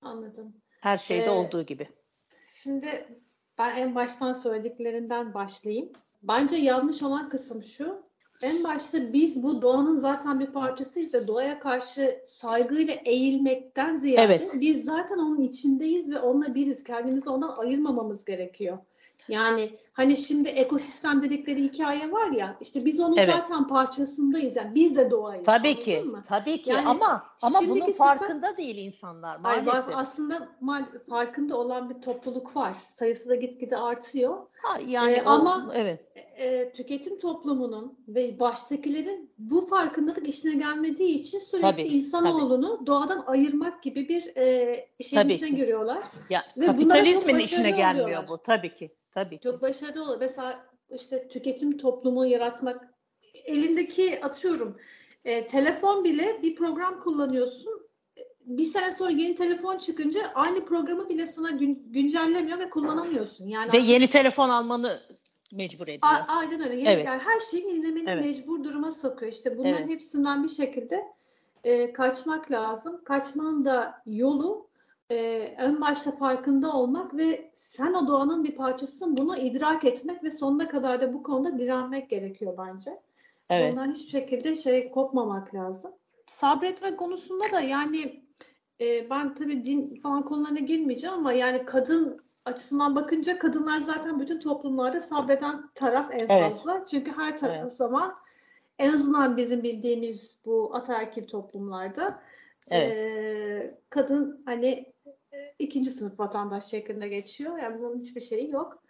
Anladım. 0.00 0.54
Her 0.80 0.98
şeyde 0.98 1.24
ee, 1.24 1.30
olduğu 1.30 1.62
gibi. 1.62 1.88
Şimdi 2.48 3.20
ben 3.58 3.76
en 3.76 3.94
baştan 3.94 4.32
söylediklerinden 4.32 5.34
başlayayım. 5.34 5.92
Bence 6.22 6.56
yanlış 6.56 7.02
olan 7.02 7.28
kısım 7.28 7.62
şu. 7.62 8.11
En 8.42 8.64
başta 8.64 9.12
biz 9.12 9.42
bu 9.42 9.62
doğanın 9.62 9.96
zaten 9.96 10.40
bir 10.40 10.46
parçasıyız 10.46 11.14
ve 11.14 11.26
doğaya 11.26 11.58
karşı 11.58 12.22
saygıyla 12.26 12.94
eğilmekten 13.04 13.96
ziyade 13.96 14.22
evet. 14.22 14.56
biz 14.60 14.84
zaten 14.84 15.18
onun 15.18 15.40
içindeyiz 15.40 16.10
ve 16.10 16.20
onunla 16.20 16.54
biriz. 16.54 16.84
Kendimizi 16.84 17.30
ondan 17.30 17.56
ayırmamamız 17.56 18.24
gerekiyor. 18.24 18.78
Yani 19.28 19.70
hani 19.92 20.16
şimdi 20.16 20.48
ekosistem 20.48 21.22
dedikleri 21.22 21.62
hikaye 21.62 22.12
var 22.12 22.30
ya 22.30 22.56
işte 22.60 22.84
biz 22.84 23.00
onun 23.00 23.16
evet. 23.16 23.34
zaten 23.36 23.66
parçasındayız 23.66 24.56
yani 24.56 24.74
biz 24.74 24.96
de 24.96 25.10
doğayız. 25.10 25.46
Tabii 25.46 25.78
ki. 25.78 26.00
Mı? 26.00 26.22
Tabii 26.28 26.62
ki 26.62 26.70
yani 26.70 26.88
ama 26.88 27.26
ama 27.42 27.58
bunun 27.62 27.86
sistem, 27.86 27.94
farkında 27.94 28.56
değil 28.56 28.76
insanlar 28.76 29.38
maalesef. 29.38 29.88
Ay, 29.88 29.94
aslında 29.96 30.48
farkında 31.08 31.56
olan 31.56 31.90
bir 31.90 32.00
topluluk 32.00 32.56
var. 32.56 32.76
Sayısı 32.88 33.28
da 33.28 33.34
gitgide 33.34 33.76
artıyor. 33.76 34.36
Ha, 34.62 34.78
yani 34.86 35.12
ee, 35.12 35.22
o, 35.22 35.28
ama 35.28 35.70
evet. 35.74 36.00
E, 36.36 36.72
tüketim 36.72 37.18
toplumunun 37.18 37.98
ve 38.08 38.40
baştakilerin 38.40 39.30
bu 39.38 39.60
farkındalık 39.66 40.28
işine 40.28 40.54
gelmediği 40.54 41.18
için 41.18 41.38
sürekli 41.38 41.70
tabii, 41.70 41.82
insanoğlunu 41.82 42.76
tabii. 42.76 42.86
doğadan 42.86 43.24
ayırmak 43.26 43.82
gibi 43.82 44.08
bir 44.08 44.36
e, 44.36 44.74
şeyin 45.00 45.22
tabii 45.22 45.34
içine 45.34 45.48
ki. 45.48 45.56
giriyorlar. 45.56 46.04
Ya, 46.30 46.42
ve 46.56 46.66
kapitalizmin 46.66 47.38
işine 47.38 47.70
gelmiyor 47.70 48.06
oluyorlar. 48.06 48.28
bu 48.28 48.38
tabii 48.38 48.74
ki. 48.74 48.90
Tabii 49.12 49.38
ki. 49.38 49.42
Çok 49.42 49.62
başarılı 49.62 49.81
olur. 49.90 50.16
Mesela 50.20 50.66
işte 50.90 51.28
tüketim 51.28 51.78
toplumu 51.78 52.26
yaratmak 52.26 52.94
elindeki 53.34 54.24
atıyorum 54.24 54.76
e, 55.24 55.46
telefon 55.46 56.04
bile 56.04 56.42
bir 56.42 56.54
program 56.54 57.00
kullanıyorsun. 57.00 57.82
Bir 58.46 58.64
sene 58.64 58.92
sonra 58.92 59.10
yeni 59.10 59.34
telefon 59.34 59.78
çıkınca 59.78 60.20
aynı 60.34 60.64
programı 60.64 61.08
bile 61.08 61.26
sana 61.26 61.50
gün, 61.50 61.82
güncellemiyor 61.86 62.58
ve 62.58 62.70
kullanamıyorsun. 62.70 63.46
Yani 63.46 63.72
ve 63.72 63.78
yeni 63.78 64.10
telefon 64.10 64.48
almanı 64.48 65.00
mecbur 65.52 65.88
ediyor. 65.88 66.12
A, 66.12 66.24
aynen 66.28 66.60
öyle. 66.60 66.76
Yeni, 66.76 66.88
evet. 66.88 67.06
Yani 67.06 67.22
her 67.24 67.40
şeyi 67.40 67.66
yenilemeni 67.66 68.10
evet. 68.10 68.24
mecbur 68.24 68.64
duruma 68.64 68.92
sokuyor. 68.92 69.32
İşte 69.32 69.58
bunların 69.58 69.78
evet. 69.78 69.90
hepsinden 69.90 70.44
bir 70.44 70.48
şekilde 70.48 71.04
e, 71.64 71.92
kaçmak 71.92 72.50
lazım. 72.50 73.04
Kaçmanın 73.04 73.64
da 73.64 74.02
yolu 74.06 74.68
e, 75.12 75.54
ön 75.58 75.80
başta 75.80 76.10
farkında 76.10 76.72
olmak 76.72 77.16
ve 77.16 77.50
sen 77.52 77.92
o 77.92 78.08
doğanın 78.08 78.44
bir 78.44 78.54
parçasısın 78.54 79.16
bunu 79.16 79.36
idrak 79.36 79.84
etmek 79.84 80.24
ve 80.24 80.30
sonuna 80.30 80.68
kadar 80.68 81.00
da 81.00 81.14
bu 81.14 81.22
konuda 81.22 81.58
direnmek 81.58 82.10
gerekiyor 82.10 82.54
bence. 82.58 82.90
Evet. 83.50 83.72
Ondan 83.72 83.90
hiçbir 83.90 84.10
şekilde 84.10 84.56
şey 84.56 84.90
kopmamak 84.90 85.54
lazım. 85.54 85.92
Sabretme 86.26 86.96
konusunda 86.96 87.52
da 87.52 87.60
yani 87.60 88.22
e, 88.80 89.10
ben 89.10 89.34
tabii 89.34 89.64
din 89.64 90.00
falan 90.02 90.24
konularına 90.24 90.58
girmeyeceğim 90.58 91.16
ama 91.16 91.32
yani 91.32 91.64
kadın 91.64 92.20
açısından 92.44 92.96
bakınca 92.96 93.38
kadınlar 93.38 93.80
zaten 93.80 94.20
bütün 94.20 94.40
toplumlarda 94.40 95.00
sabreden 95.00 95.70
taraf 95.74 96.10
en 96.10 96.18
evet. 96.18 96.28
fazla. 96.28 96.84
Çünkü 96.86 97.12
her 97.16 97.36
taraf 97.36 97.56
evet. 97.60 97.72
zaman 97.72 98.14
en 98.78 98.92
azından 98.92 99.36
bizim 99.36 99.62
bildiğimiz 99.62 100.40
bu 100.44 100.74
ataerkil 100.74 101.26
toplumlarda 101.26 102.22
evet. 102.70 102.92
e, 102.92 103.78
kadın 103.90 104.42
hani 104.44 104.91
ikinci 105.62 105.90
sınıf 105.90 106.20
vatandaş 106.20 106.64
şeklinde 106.64 107.08
geçiyor. 107.08 107.58
Yani 107.58 107.80
bunun 107.80 107.98
hiçbir 107.98 108.20
şeyi 108.20 108.50
yok. 108.50 108.82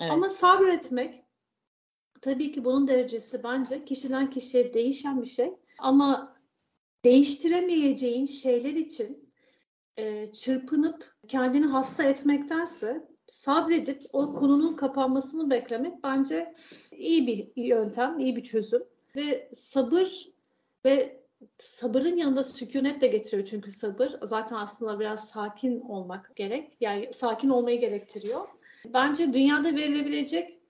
Evet. 0.00 0.10
Ama 0.10 0.28
sabretmek 0.28 1.24
tabii 2.20 2.52
ki 2.52 2.64
bunun 2.64 2.88
derecesi 2.88 3.42
bence 3.44 3.84
kişiden 3.84 4.30
kişiye 4.30 4.74
değişen 4.74 5.22
bir 5.22 5.26
şey. 5.26 5.52
Ama 5.78 6.36
değiştiremeyeceğin 7.04 8.26
şeyler 8.26 8.74
için 8.74 9.32
e, 9.96 10.32
çırpınıp 10.32 11.14
kendini 11.28 11.66
hasta 11.66 12.02
etmektense 12.02 13.08
sabredip 13.26 14.02
o 14.12 14.34
konunun 14.34 14.76
kapanmasını 14.76 15.50
beklemek 15.50 16.04
bence 16.04 16.54
iyi 16.92 17.26
bir 17.26 17.62
yöntem, 17.62 18.18
iyi 18.18 18.36
bir 18.36 18.42
çözüm. 18.42 18.82
Ve 19.16 19.50
sabır 19.54 20.28
ve 20.84 21.19
sabırın 21.58 22.16
yanında 22.16 22.44
sükunet 22.44 23.00
de 23.00 23.06
getiriyor 23.06 23.48
çünkü 23.48 23.70
sabır 23.70 24.14
zaten 24.22 24.56
aslında 24.56 25.00
biraz 25.00 25.28
sakin 25.28 25.80
olmak 25.80 26.36
gerek. 26.36 26.76
Yani 26.80 27.10
sakin 27.14 27.48
olmayı 27.48 27.80
gerektiriyor. 27.80 28.48
Bence 28.86 29.32
dünyada 29.32 29.76
verilebilecek 29.76 30.60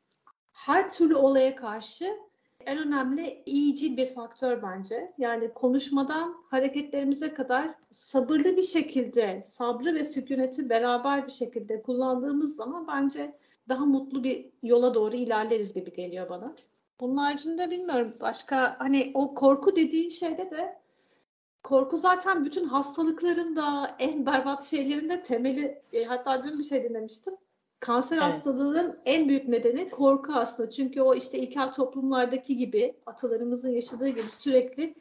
her 0.52 0.88
türlü 0.90 1.16
olaya 1.16 1.54
karşı 1.54 2.18
en 2.66 2.78
önemli 2.78 3.42
iyicil 3.46 3.96
bir 3.96 4.06
faktör 4.06 4.62
bence. 4.62 5.12
Yani 5.18 5.54
konuşmadan 5.54 6.36
hareketlerimize 6.50 7.34
kadar 7.34 7.74
sabırlı 7.92 8.56
bir 8.56 8.62
şekilde, 8.62 9.42
sabrı 9.44 9.94
ve 9.94 10.04
sükuneti 10.04 10.70
beraber 10.70 11.26
bir 11.26 11.32
şekilde 11.32 11.82
kullandığımız 11.82 12.56
zaman 12.56 12.86
bence 12.86 13.38
daha 13.68 13.84
mutlu 13.84 14.24
bir 14.24 14.50
yola 14.62 14.94
doğru 14.94 15.16
ilerleriz 15.16 15.74
gibi 15.74 15.92
geliyor 15.92 16.28
bana. 16.28 16.54
Bunun 17.00 17.16
haricinde 17.16 17.70
bilmiyorum 17.70 18.16
başka 18.20 18.76
hani 18.78 19.10
o 19.14 19.34
korku 19.34 19.76
dediğin 19.76 20.08
şeyde 20.08 20.50
de 20.50 20.80
korku 21.62 21.96
zaten 21.96 22.44
bütün 22.44 22.64
hastalıkların 22.64 23.56
da 23.56 23.96
en 23.98 24.26
berbat 24.26 24.64
şeylerin 24.64 25.08
de 25.08 25.22
temeli. 25.22 25.82
E, 25.92 26.04
hatta 26.04 26.44
dün 26.44 26.58
bir 26.58 26.64
şey 26.64 26.84
dinlemiştim. 26.84 27.34
Kanser 27.80 28.16
Evet. 28.16 28.24
hastalığının 28.24 28.98
en 29.04 29.28
büyük 29.28 29.48
nedeni 29.48 29.90
korku 29.90 30.32
aslında. 30.32 30.70
Çünkü 30.70 31.00
o 31.02 31.14
işte 31.14 31.38
ilkel 31.38 31.72
toplumlardaki 31.72 32.56
gibi 32.56 32.96
atalarımızın 33.06 33.70
yaşadığı 33.70 34.08
gibi 34.08 34.22
sürekli 34.38 34.94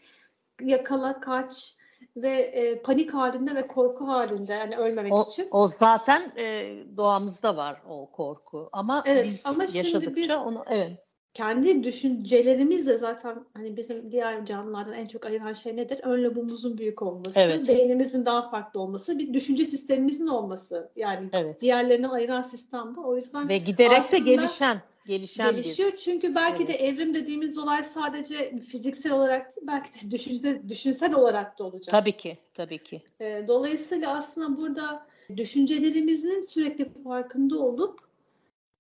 yakala 0.62 1.20
kaç 1.20 1.76
ve 2.18 2.32
e, 2.40 2.82
panik 2.82 3.14
halinde 3.14 3.56
ve 3.56 3.68
korku 3.68 4.08
halinde 4.08 4.54
yani 4.54 4.78
ölmemek 4.78 5.14
O, 5.14 5.24
için. 5.24 5.48
o 5.52 5.68
zaten 5.68 6.32
e, 6.38 6.76
doğamızda 6.98 7.58
var 7.58 7.82
o 7.90 8.12
korku. 8.12 8.70
Ama 8.72 9.04
Evet, 9.06 9.26
biz 9.26 9.46
ama 9.46 9.68
şimdi 9.68 9.78
yaşadıkça 9.78 10.16
biz- 10.16 10.32
onu 10.32 10.66
evet. 10.70 10.92
Kendi 11.34 11.84
düşüncelerimizle 11.84 12.98
zaten 12.98 13.36
hani 13.54 13.78
bizim 13.78 14.12
diğer 14.12 14.46
canlılardan 14.46 14.94
en 14.94 15.06
çok 15.06 15.26
ayıran 15.26 15.54
şey 15.54 15.76
nedir? 15.76 16.00
Ön 16.04 16.24
lobumuzun 16.24 16.78
büyük 16.78 17.02
olması, 17.02 17.40
Evet. 17.40 17.68
beynimizin 17.68 18.26
daha 18.26 18.50
farklı 18.50 18.80
olması, 18.80 19.20
bir 19.20 19.34
düşünce 19.34 19.66
sistemimizin 19.66 20.28
olması. 20.28 20.90
Yani 20.96 21.30
Evet. 21.34 21.62
diğerlerinden 21.62 22.10
ayıran 22.10 22.42
sistem 22.42 22.96
bu. 22.96 23.08
O 23.08 23.16
yüzden 23.16 23.50
Ve 23.50 23.58
giderek 23.58 24.12
de 24.12 24.20
gelişen, 24.20 24.82
gelişen 25.06 25.52
gelişiyor. 25.52 25.92
bir. 25.92 25.98
Çünkü 25.98 26.36
belki 26.36 26.64
Evet. 26.64 26.68
de 26.68 26.86
evrim 26.86 27.14
dediğimiz 27.14 27.58
olay 27.58 27.84
sadece 27.84 28.60
fiziksel 28.60 29.12
olarak 29.12 29.56
değil, 29.56 29.68
belki 29.68 30.08
de 30.08 30.12
düşünce, 30.12 30.62
düşünsel 30.70 31.14
olarak 31.14 31.60
da 31.60 31.64
olacak. 31.64 31.92
Tabii 31.92 32.18
ki, 32.18 32.38
tabii 32.54 32.84
ki. 32.84 33.02
E, 33.20 33.48
Dolayısıyla 33.48 34.18
aslında 34.18 34.58
burada 34.58 35.08
düşüncelerimizin 35.38 36.42
sürekli 36.46 36.86
farkında 37.04 37.60
olup 37.60 38.09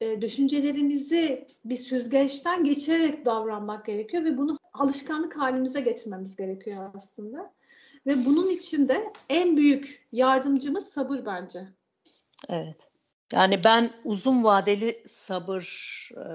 e, 0.01 0.21
düşüncelerimizi 0.21 1.47
bir 1.65 1.77
süzgeçten 1.77 2.63
geçirerek 2.63 3.25
davranmak 3.25 3.85
gerekiyor 3.85 4.23
ve 4.23 4.37
bunu 4.37 4.59
alışkanlık 4.73 5.37
halimize 5.37 5.81
getirmemiz 5.81 6.35
gerekiyor 6.35 6.91
aslında. 6.95 7.53
Ve 8.05 8.25
bunun 8.25 8.49
için 8.49 8.89
de 8.89 9.13
en 9.29 9.57
büyük 9.57 10.07
yardımcımız 10.11 10.89
sabır 10.89 11.25
bence. 11.25 11.67
Evet. 12.49 12.87
Yani 13.33 13.63
ben 13.63 13.93
uzun 14.03 14.43
vadeli 14.43 15.03
sabır 15.07 15.63
e, 16.15 16.25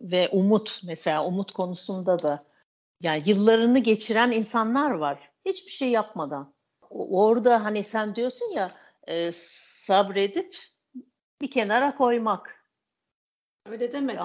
ve 0.00 0.28
umut 0.28 0.80
mesela 0.84 1.26
umut 1.26 1.52
konusunda 1.52 2.22
da 2.22 2.46
yani 3.00 3.22
yıllarını 3.26 3.78
geçiren 3.78 4.30
insanlar 4.30 4.90
var. 4.90 5.30
Hiçbir 5.44 5.70
şey 5.70 5.90
yapmadan. 5.90 6.54
Orada 6.90 7.64
hani 7.64 7.84
sen 7.84 8.16
diyorsun 8.16 8.50
ya 8.50 8.72
e, 9.08 9.32
sabredip 9.86 10.56
bir 11.40 11.50
kenara 11.50 11.96
koymak. 11.96 12.59
Öyle 13.66 13.92
demedim. 13.92 14.20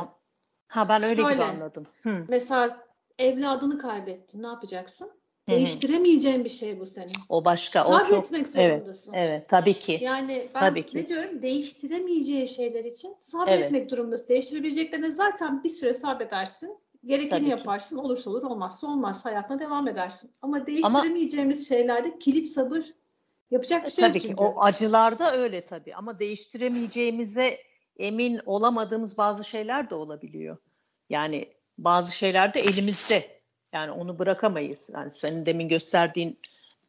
Ha 0.67 0.89
ben 0.89 1.03
öyle 1.03 1.13
gibi 1.21 1.21
Şöyle. 1.29 1.43
anladım. 1.43 1.87
Hı, 2.03 2.25
Mesela 2.27 2.85
evladını 3.19 3.77
kaybettin. 3.77 4.43
Ne 4.43 4.47
yapacaksın? 4.47 5.05
hı 5.07 5.11
hı. 5.51 5.55
Değiştiremeyeceğin 5.55 6.43
bir 6.43 6.49
şey 6.49 6.79
bu 6.79 6.85
senin. 6.85 7.13
O 7.29 7.45
başka. 7.45 7.85
O 7.87 7.97
çok. 7.97 8.07
Sabretmek 8.07 8.47
zorundasın. 8.47 9.13
Evet, 9.13 9.49
tabii 9.49 9.79
ki. 9.79 9.99
Yani 10.01 10.47
ben 10.55 10.59
Tabii 10.59 10.85
ki. 10.85 10.97
ne 10.97 11.07
diyorum? 11.07 11.41
Değiştiremeyeceği 11.41 12.47
şeyler 12.47 12.83
için 12.83 13.15
sabretmek 13.21 13.91
durumundasın. 13.91 14.27
Değiştirebileceklerine 14.27 15.11
zaten 15.11 15.63
bir 15.63 15.69
süre 15.69 15.93
sabredersin. 15.93 16.77
Gerekeni 17.05 17.29
Tabii 17.29 17.43
ki. 17.45 17.49
yaparsın. 17.51 17.97
Olursa 17.97 18.29
olur, 18.29 18.43
olmazsa 18.43 18.87
olmaz. 18.87 19.25
Hayatına 19.25 19.59
devam 19.59 19.87
edersin. 19.87 20.31
Ama 20.41 20.67
değiştiremeyeceğimiz 20.67 21.67
şeylerde 21.67 22.19
kilit 22.19 22.47
sabır 22.47 22.85
yapacak 23.51 23.85
bir 23.85 23.89
şey 23.91 24.05
E, 24.05 24.07
Tabii 24.07 24.17
yok 24.17 24.21
ki 24.21 24.27
çünkü. 24.27 24.43
o 24.43 24.61
acılarda 24.61 25.33
öyle 25.37 25.65
tabii 25.65 25.95
ama 25.95 26.19
değiştiremeyeceğimize 26.19 27.57
emin 27.99 28.41
olamadığımız 28.45 29.17
bazı 29.17 29.43
şeyler 29.43 29.89
de 29.89 29.95
olabiliyor. 29.95 30.57
Yani 31.09 31.53
bazı 31.77 32.15
şeyler 32.15 32.53
de 32.53 32.59
elimizde. 32.59 33.35
Yani 33.73 33.91
onu 33.91 34.19
bırakamayız. 34.19 34.89
Yani 34.93 35.11
senin 35.11 35.45
demin 35.45 35.67
gösterdiğin 35.67 36.39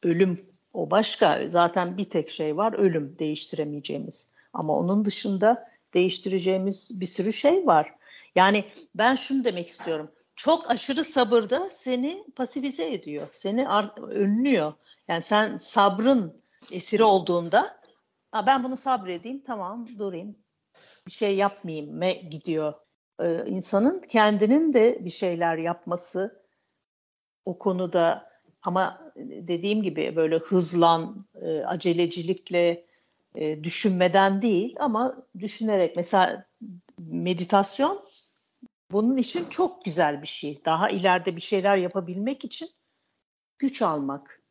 ölüm 0.03 0.47
o 0.73 0.91
başka. 0.91 1.49
Zaten 1.49 1.97
bir 1.99 2.11
tek 2.11 2.31
şey 2.31 2.57
var 2.57 2.73
ölüm 2.73 3.17
değiştiremeyeceğimiz. 3.19 4.29
Ama 4.53 4.77
onun 4.79 5.05
dışında 5.05 5.71
değiştireceğimiz 5.95 7.01
bir 7.01 7.07
sürü 7.07 7.33
şey 7.33 7.67
var. 7.67 7.95
Yani 8.35 8.65
ben 8.95 9.15
şunu 9.15 9.45
demek 9.45 9.69
istiyorum. 9.69 10.11
Çok 10.37 10.71
aşırı 10.71 11.05
sabır 11.05 11.51
da 11.51 11.71
seni 11.71 12.25
pasifize 12.37 12.93
ediyor. 12.93 13.29
Seni 13.33 13.69
önlüyor. 13.97 14.73
Yani 15.09 15.23
sen 15.23 15.59
sabrın 15.59 16.41
esiri 16.71 17.05
olduğunda 17.05 17.81
"Ha, 18.33 18.47
ben 18.47 18.65
bunu 18.65 18.77
sabredeyim 18.77 19.41
tamam 19.47 19.87
durayım 19.99 20.37
bir 21.07 21.13
şey 21.13 21.37
yapmayayım 21.37 21.97
me 21.97 22.13
gidiyor. 22.13 22.75
Ee, 23.21 23.45
insanın 23.47 24.01
kendinin 24.01 24.73
de 24.73 25.05
bir 25.05 25.11
şeyler 25.11 25.57
yapması 25.59 26.43
o 27.45 27.59
konuda 27.59 28.31
ama 28.63 29.13
dediğim 29.17 29.83
gibi 29.83 30.17
böyle 30.17 30.39
hızlan 30.39 31.27
e, 31.35 31.61
acelecilikle 31.61 32.87
e, 33.35 33.65
düşünmeden 33.65 34.43
değil 34.43 34.77
ama 34.79 35.27
düşünerek 35.39 35.97
mesela 35.97 36.47
meditasyon 36.99 38.09
bunun 38.91 39.17
için 39.17 39.49
çok 39.49 39.85
güzel 39.85 40.23
bir 40.23 40.27
şey. 40.27 40.65
Daha 40.65 40.89
ileride 40.89 41.37
bir 41.37 41.41
şeyler 41.41 41.77
yapabilmek 41.77 42.45
için 42.45 42.69
güç 43.59 43.83
almak 43.83 44.43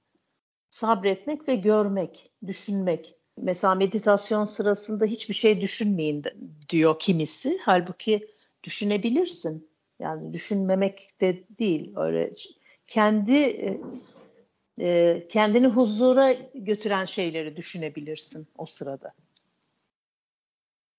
sabretmek 0.70 1.48
ve 1.48 1.56
görmek, 1.56 2.32
düşünmek. 2.48 3.16
Mesela 3.38 3.76
meditasyon 3.76 4.46
sırasında 4.46 5.06
hiçbir 5.06 5.34
şey 5.34 5.62
düşünmeyin 5.62 6.24
diyor 6.70 7.00
kimisi. 7.00 7.60
Halbuki 7.62 8.28
düşünebilirsin. 8.64 9.70
Yani 10.00 10.34
düşünmemek 10.34 11.22
de 11.22 11.44
değil. 11.60 11.94
Öyle 11.96 12.34
kendi 12.88 13.34
e, 13.34 13.80
e, 14.82 15.28
kendini 15.30 15.68
huzura 15.68 16.34
götüren 16.54 17.06
şeyleri 17.06 17.58
düşünebilirsin 17.58 18.48
o 18.58 18.66
sırada. 18.66 19.14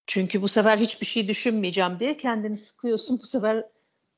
Çünkü 0.07 0.43
bu 0.43 0.49
sefer 0.49 0.79
hiçbir 0.79 1.07
şey 1.07 1.29
düşünmeyeceğim 1.29 2.01
diye 2.01 2.17
kendini 2.17 2.57
sıkıyorsun. 2.57 3.19
Bu 3.23 3.27
sefer 3.27 3.67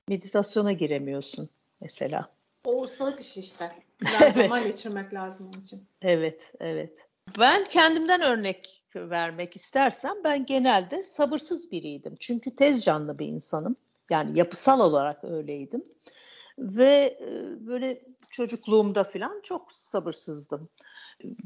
meditasyona 0.09 0.73
giremiyorsun 0.73 1.49
mesela. 1.81 2.31
O 2.65 2.83
ustalık 2.83 3.21
işi 3.21 3.41
işte. 3.41 3.73
Biraz 4.03 4.23
Evet. 4.23 4.35
zaman 4.37 4.65
geçirmek 4.65 5.15
lazım 5.15 5.49
onun 5.49 5.63
için. 5.63 5.87
Evet, 6.03 6.53
evet. 6.61 7.08
Ben 7.39 7.65
kendimden 7.65 8.21
örnek 8.21 8.85
vermek 8.97 9.57
istersem 9.57 10.15
ben 10.25 10.47
genelde 10.47 11.03
sabırsız 11.03 11.73
biriydim. 11.73 12.15
Çünkü 12.21 12.55
tez 12.55 12.85
canlı 12.85 13.19
bir 13.19 13.27
insanım. 13.27 13.77
Yani 14.11 14.39
yapısal 14.39 14.81
olarak 14.81 15.25
öyleydim. 15.25 15.85
Ve 16.59 17.19
e, 17.21 17.27
böyle 17.67 18.03
çocukluğumda 18.31 19.05
falan 19.05 19.41
çok 19.43 19.73
sabırsızdım. 19.73 20.69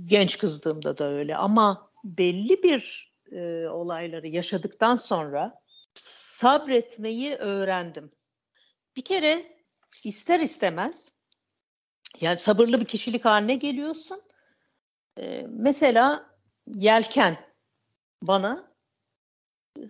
Genç 0.06 0.38
kızdığımda 0.38 0.98
da 0.98 1.12
öyle. 1.12 1.36
Ama 1.36 1.90
belli 2.04 2.62
bir 2.62 3.12
e, 3.32 3.68
olayları 3.68 4.28
yaşadıktan 4.28 4.96
sonra 4.96 5.62
sabretmeyi 6.00 7.34
öğrendim. 7.34 8.10
Bir 8.96 9.04
kere 9.04 9.56
ister 10.04 10.40
istemez 10.40 11.12
yani 12.20 12.38
sabırlı 12.38 12.80
bir 12.80 12.84
kişilik 12.84 13.24
haline 13.24 13.54
geliyorsun. 13.54 14.22
Ee, 15.18 15.46
mesela 15.48 16.30
yelken 16.66 17.36
bana 18.22 18.72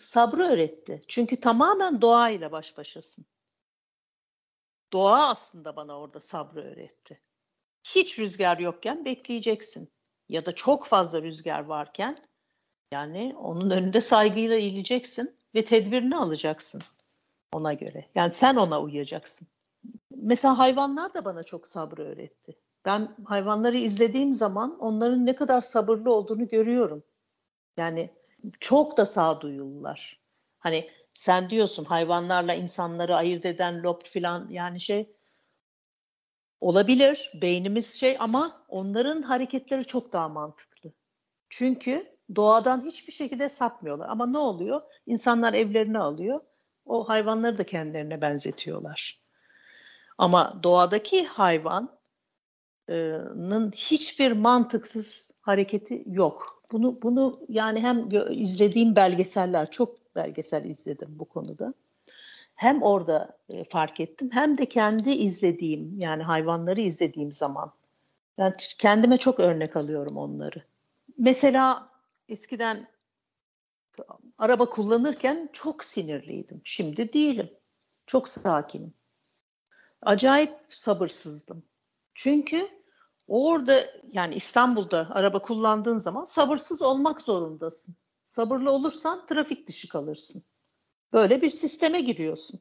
sabrı 0.01 0.43
öğretti. 0.43 1.01
Çünkü 1.09 1.41
tamamen 1.41 2.01
doğayla 2.01 2.53
baş 2.53 2.77
başasın. 2.77 3.27
Doğa 4.93 5.29
aslında 5.29 5.77
bana 5.77 5.99
orada 5.99 6.21
sabrı 6.21 6.63
öğretti. 6.63 7.21
Hiç 7.85 8.19
rüzgar 8.19 8.59
yokken 8.59 9.05
bekleyeceksin. 9.05 9.93
Ya 10.29 10.47
da 10.47 10.55
çok 10.55 10.87
fazla 10.87 11.23
rüzgar 11.23 11.65
varken 11.65 12.19
yani 12.93 13.35
onun 13.37 13.71
önünde 13.71 14.01
saygıyla 14.01 14.57
eğileceksin 14.57 15.37
ve 15.55 15.65
tedbirini 15.65 16.17
alacaksın 16.17 16.83
ona 17.53 17.73
göre. 17.73 18.11
Yani 18.15 18.33
sen 18.33 18.57
ona 18.57 18.83
uyacaksın. 18.83 19.49
Mesela 20.11 20.59
hayvanlar 20.59 21.15
da 21.15 21.25
bana 21.25 21.43
çok 21.43 21.69
sabrı 21.69 22.03
öğretti. 22.03 22.62
Ben 22.85 23.17
hayvanları 23.25 23.79
izlediğim 23.79 24.35
zaman 24.35 24.79
onların 24.79 25.27
ne 25.27 25.35
kadar 25.35 25.61
sabırlı 25.61 26.13
olduğunu 26.13 26.49
görüyorum. 26.49 27.05
Yani 27.77 28.11
çok 28.61 28.97
da 28.97 29.07
sağduyulular. 29.07 30.21
Hani 30.59 30.91
sen 31.15 31.51
diyorsun 31.51 31.85
hayvanlarla 31.85 32.55
insanları 32.55 33.17
ayırt 33.17 33.47
eden 33.47 33.83
lob 33.83 34.01
falan 34.15 34.49
yani 34.51 34.81
şey 34.81 35.17
olabilir. 36.61 37.33
Beynimiz 37.43 37.95
şey 37.95 38.17
ama 38.19 38.65
onların 38.69 39.23
hareketleri 39.23 39.85
çok 39.85 40.13
daha 40.13 40.29
mantıklı. 40.29 40.93
Çünkü 41.49 42.17
doğadan 42.37 42.85
hiçbir 42.85 43.13
şekilde 43.13 43.49
sapmıyorlar. 43.49 44.09
Ama 44.09 44.27
ne 44.27 44.39
oluyor? 44.39 44.83
İnsanlar 45.07 45.55
evlerine 45.55 45.99
alıyor. 45.99 46.41
O 46.85 47.09
hayvanları 47.09 47.59
da 47.59 47.67
kendilerine 47.67 48.21
benzetiyorlar. 48.21 49.21
Ama 50.19 50.61
doğadaki 50.63 51.27
hayvanın 51.27 52.02
hiçbir 53.73 54.33
mantıksız 54.33 55.31
hareketi 55.41 56.03
yok. 56.07 56.63
Bunu 56.73 57.03
bunu 57.03 57.41
yani 57.49 57.81
hem 57.81 58.09
izlediğim 58.31 58.97
belgeseller 58.97 59.71
çok 59.71 60.15
belgesel 60.15 60.65
izledim 60.65 61.09
bu 61.19 61.25
konuda. 61.25 61.75
Hem 62.55 62.83
orada 62.83 63.39
e, 63.49 63.65
fark 63.65 64.01
ettim 64.01 64.31
hem 64.33 64.59
de 64.59 64.67
kendi 64.67 65.11
izlediğim 65.11 65.99
yani 65.99 66.23
hayvanları 66.23 66.81
izlediğim 66.81 67.33
zaman 67.33 67.73
yani 68.39 68.55
kendime 68.79 69.17
çok 69.17 69.41
örnek 69.41 69.77
alıyorum 69.77 70.17
onları. 70.17 70.63
Mesela 71.19 71.89
eskiden 72.29 72.89
araba 74.39 74.71
kullanırken 74.71 75.49
çok 75.53 75.85
sinirliydim. 75.85 76.61
Şimdi 76.65 77.13
değilim. 77.13 77.51
Çok 78.07 78.29
sakinim. 78.29 78.95
Acayip 80.03 80.59
sabırsızdım. 80.69 81.63
Çünkü 82.15 82.69
orada 83.29 83.85
yani 84.13 84.35
İstanbul'da 84.35 85.07
araba 85.11 85.43
kullandığın 85.43 85.99
zaman 85.99 86.25
sabırsız 86.25 86.83
olmak 86.83 87.23
zorundasın. 87.23 87.95
Sabırlı 88.23 88.71
olursan 88.71 89.27
trafik 89.27 89.69
dışı 89.69 89.89
kalırsın. 89.89 90.45
Böyle 91.13 91.43
bir 91.43 91.51
sisteme 91.51 92.01
giriyorsun. 92.01 92.61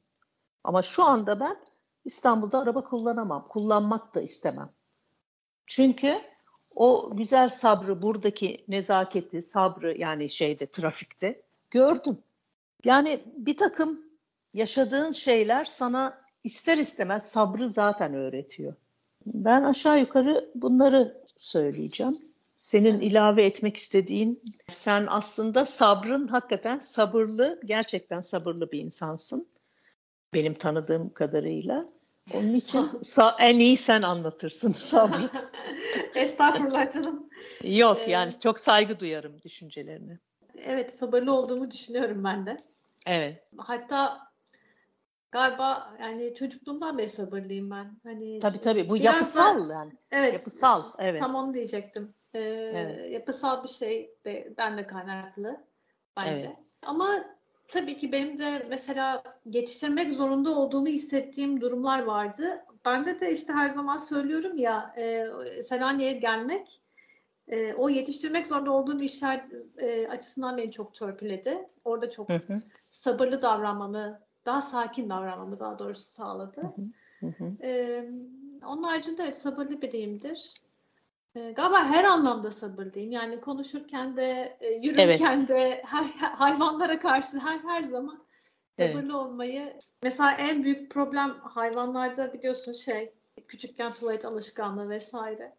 Ama 0.64 0.82
şu 0.82 1.04
anda 1.04 1.40
ben 1.40 1.58
İstanbul'da 2.06 2.60
araba 2.60 2.84
kullanamam. 2.84 3.48
Kullanmak 3.48 4.16
da 4.16 4.22
istemem. 4.22 4.70
Çünkü 5.68 6.20
o 6.76 7.16
güzel 7.16 7.50
sabrı, 7.50 8.02
buradaki 8.02 8.66
nezaketi, 8.68 9.42
sabrı 9.42 9.98
yani 9.98 10.30
şeyde 10.30 10.72
trafikte 10.72 11.42
gördüm. 11.72 12.24
Yani 12.84 13.24
bir 13.38 13.58
takım 13.58 14.00
yaşadığın 14.54 15.12
şeyler 15.12 15.66
sana 15.66 16.22
ister 16.44 16.78
istemez 16.78 17.32
sabrı 17.32 17.70
zaten 17.70 18.14
öğretiyor. 18.14 18.76
Ben 19.26 19.64
aşağı 19.64 20.00
yukarı 20.00 20.50
bunları 20.56 21.24
söyleyeceğim. 21.38 22.20
Senin 22.58 23.00
ilave 23.00 23.46
etmek 23.46 23.78
istediğin, 23.78 24.44
sen 24.70 25.06
aslında 25.10 25.66
sabrın 25.66 26.28
hakikaten 26.28 26.80
sabırlı, 26.80 27.60
gerçekten 27.66 28.22
sabırlı 28.22 28.72
bir 28.72 28.80
insansın. 28.80 29.48
Benim 30.34 30.54
tanıdığım 30.54 31.14
kadarıyla. 31.14 31.86
Onun 32.34 32.54
için 32.54 32.84
en 33.40 33.60
iyi 33.60 33.78
sen 33.78 34.02
anlatırsın 34.02 34.72
sabrı. 34.90 35.30
Estağfurullah 36.16 36.92
canım. 36.94 37.30
Yok 37.64 37.98
Ee, 38.06 38.12
yani 38.12 38.40
çok 38.40 38.60
saygı 38.60 39.00
duyarım 39.00 39.42
düşüncelerine. 39.44 40.20
Evet 40.66 40.94
sabırlı 40.94 41.34
olduğumu 41.34 41.72
düşünüyorum 41.72 42.24
ben 42.24 42.46
de. 42.46 42.58
Evet. 43.08 43.44
Hatta 43.58 44.31
galiba 45.32 45.96
yani 46.02 46.36
çocukluğumdan 46.36 46.98
beri 46.98 47.10
sabırlıyım 47.10 47.72
ben. 47.72 48.00
Hani 48.04 48.40
Tabii 48.40 48.60
tabii 48.60 48.90
bu 48.90 48.96
biraz 48.96 49.06
da- 49.06 49.18
yapısal 49.18 49.70
yani. 49.70 49.92
evet 50.12 50.34
Yapısal. 50.34 50.84
Evet. 51.00 51.20
tam 51.20 51.36
onu 51.36 51.54
diyecektim. 51.54 52.14
Ee, 52.34 52.40
Evet. 52.74 53.12
Yapısal 53.12 53.64
bir 53.64 53.70
şeyden 53.70 54.78
de 54.78 54.88
kaynaklı 54.88 55.64
bence. 56.18 56.46
Evet. 56.46 56.58
Ama 56.82 57.26
tabii 57.68 57.98
ki 57.98 58.12
benim 58.12 58.38
de 58.38 58.66
mesela 58.70 59.24
yetiştirmek 59.46 60.12
zorunda 60.12 60.56
olduğumu 60.56 60.88
hissettiğim 60.88 61.62
durumlar 61.62 62.04
vardı. 62.04 62.66
Bende 62.86 63.20
de 63.20 63.32
işte 63.32 63.54
her 63.54 63.70
zaman 63.70 63.98
söylüyorum 63.98 64.58
ya 64.58 64.94
e, 64.98 65.28
Selanik'e 65.64 66.12
gelmek 66.12 66.82
e, 67.48 67.74
o 67.74 67.90
yetiştirmek 67.90 68.48
zorunda 68.48 68.72
olduğum 68.72 69.02
işler 69.02 69.46
e, 69.78 70.08
açısından 70.08 70.58
beni 70.58 70.72
çok 70.72 70.94
törpüledi. 70.94 71.70
Orada 71.84 72.10
çok 72.10 72.30
Hı 72.30 72.34
hı, 72.48 72.62
sabırlı 72.90 73.42
davranmamı, 73.42 74.20
daha 74.46 74.62
sakin 74.62 75.10
davranmamı 75.10 75.60
daha 75.60 75.80
doğrusu 75.80 76.04
sağladı. 76.04 76.62
hı 77.20 77.28
hı. 77.28 77.52
Ee, 77.64 78.10
onun 78.66 78.84
haricinde 78.84 79.24
evet 79.24 79.38
sabırlı 79.38 79.82
biriyimdir. 79.82 80.54
Ee, 81.36 81.52
galiba 81.52 81.86
her 81.86 82.04
anlamda 82.04 82.52
sabırlıyım. 82.52 83.12
Yani 83.12 83.42
konuşurken 83.42 84.18
de, 84.18 84.58
e, 84.62 84.68
yürürken 84.74 85.48
de, 85.48 85.82
her 85.86 86.04
hayvanlara 86.20 87.00
karşı 87.00 87.40
her 87.40 87.60
her 87.60 87.84
zaman 87.84 88.24
Evet. 88.78 88.96
sabırlı 88.96 89.18
olmayı. 89.18 89.80
Mesela 90.04 90.32
en 90.32 90.64
büyük 90.64 90.92
problem 90.92 91.30
hayvanlarda 91.30 92.34
biliyorsun 92.34 92.72
şey, 92.74 93.14
küçükken 93.48 93.94
tuvalet 93.94 94.26
alışkanlığı 94.26 94.90
vesaire. 94.90 95.56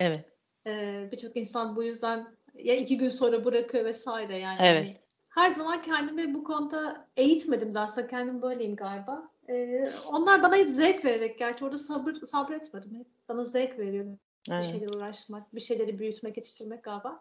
Evet. 0.00 0.24
Ee, 0.66 1.08
Birçok 1.12 1.36
insan 1.36 1.76
bu 1.76 1.82
yüzden 1.82 2.26
ya 2.54 2.74
iki 2.74 2.98
gün 2.98 3.08
sonra 3.08 3.44
bırakıyor 3.44 3.84
vesaire 3.84 4.38
yani. 4.38 4.58
Evet. 4.60 4.84
Hani 4.84 4.96
her 5.36 5.50
zaman 5.50 5.82
kendimi 5.82 6.34
bu 6.34 6.44
konuda 6.44 7.08
eğitmedim 7.16 7.74
de 7.74 7.80
aslında 7.80 8.06
kendim 8.06 8.42
böyleyim 8.42 8.76
galiba. 8.76 9.30
Ee, 9.48 9.90
onlar 10.06 10.42
bana 10.42 10.56
hep 10.56 10.68
zevk 10.68 11.04
vererek 11.04 11.38
gerçi 11.38 11.64
orada 11.64 11.78
sabır 11.78 12.14
sabretmedim. 12.14 12.94
Hep 12.98 13.06
bana 13.28 13.44
zevk 13.44 13.78
veriyor 13.78 14.04
bir 14.04 14.52
evet. 14.52 14.64
şeyle 14.64 14.88
uğraşmak, 14.88 15.54
bir 15.54 15.60
şeyleri 15.60 15.98
büyütmek, 15.98 16.36
yetiştirmek 16.36 16.84
galiba. 16.84 17.20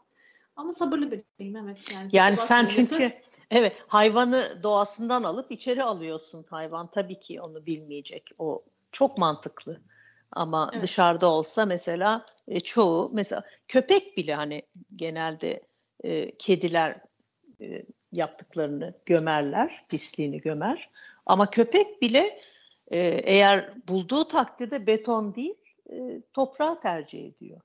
Ama 0.56 0.72
sabırlı 0.72 1.12
biriyim 1.12 1.56
evet 1.56 1.92
yani. 1.94 2.10
Yani 2.12 2.36
sen 2.36 2.68
çünkü 2.68 3.12
evet 3.52 3.76
hayvanı 3.88 4.60
doğasından 4.64 5.24
alıp 5.24 5.52
içeri 5.52 5.84
alıyorsun. 5.84 6.46
Hayvan 6.50 6.92
tabii 6.92 7.20
ki 7.20 7.42
onu 7.42 7.66
bilmeyecek. 7.66 8.32
O 8.40 8.64
çok 8.92 9.18
mantıklı. 9.18 9.82
Ama 10.32 10.70
Evet. 10.74 10.84
dışarıda 10.84 11.32
olsa 11.32 11.66
mesela 11.66 12.26
e, 12.48 12.60
çoğu 12.60 13.12
mesela 13.14 13.44
köpek 13.68 14.18
bile 14.18 14.36
hani 14.36 14.62
genelde 14.96 15.64
e, 16.04 16.38
kediler 16.38 17.02
e, 17.62 17.86
yaptıklarını 18.16 18.94
gömerler, 19.06 19.86
pisliğini 19.90 20.42
gömer. 20.42 20.90
Ama 21.26 21.50
köpek 21.50 22.02
bile 22.02 22.40
e, 22.88 22.98
eğer 23.24 23.88
bulduğu 23.88 24.28
takdirde 24.28 24.88
beton 24.88 25.36
değil 25.36 25.56
e, 25.90 26.22
toprağı 26.34 26.82
tercih 26.82 27.26
ediyor. 27.28 27.62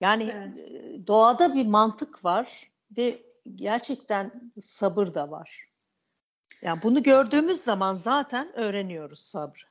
Yani 0.00 0.30
Evet. 0.34 0.58
e, 0.58 1.06
doğada 1.06 1.54
bir 1.54 1.66
mantık 1.66 2.24
var 2.24 2.70
ve 2.96 3.22
gerçekten 3.54 4.52
sabır 4.60 5.14
da 5.14 5.30
var. 5.30 5.66
Yani 6.62 6.80
bunu 6.82 7.02
gördüğümüz 7.02 7.60
zaman 7.60 7.94
zaten 7.94 8.56
öğreniyoruz 8.58 9.20
sabrı. 9.20 9.62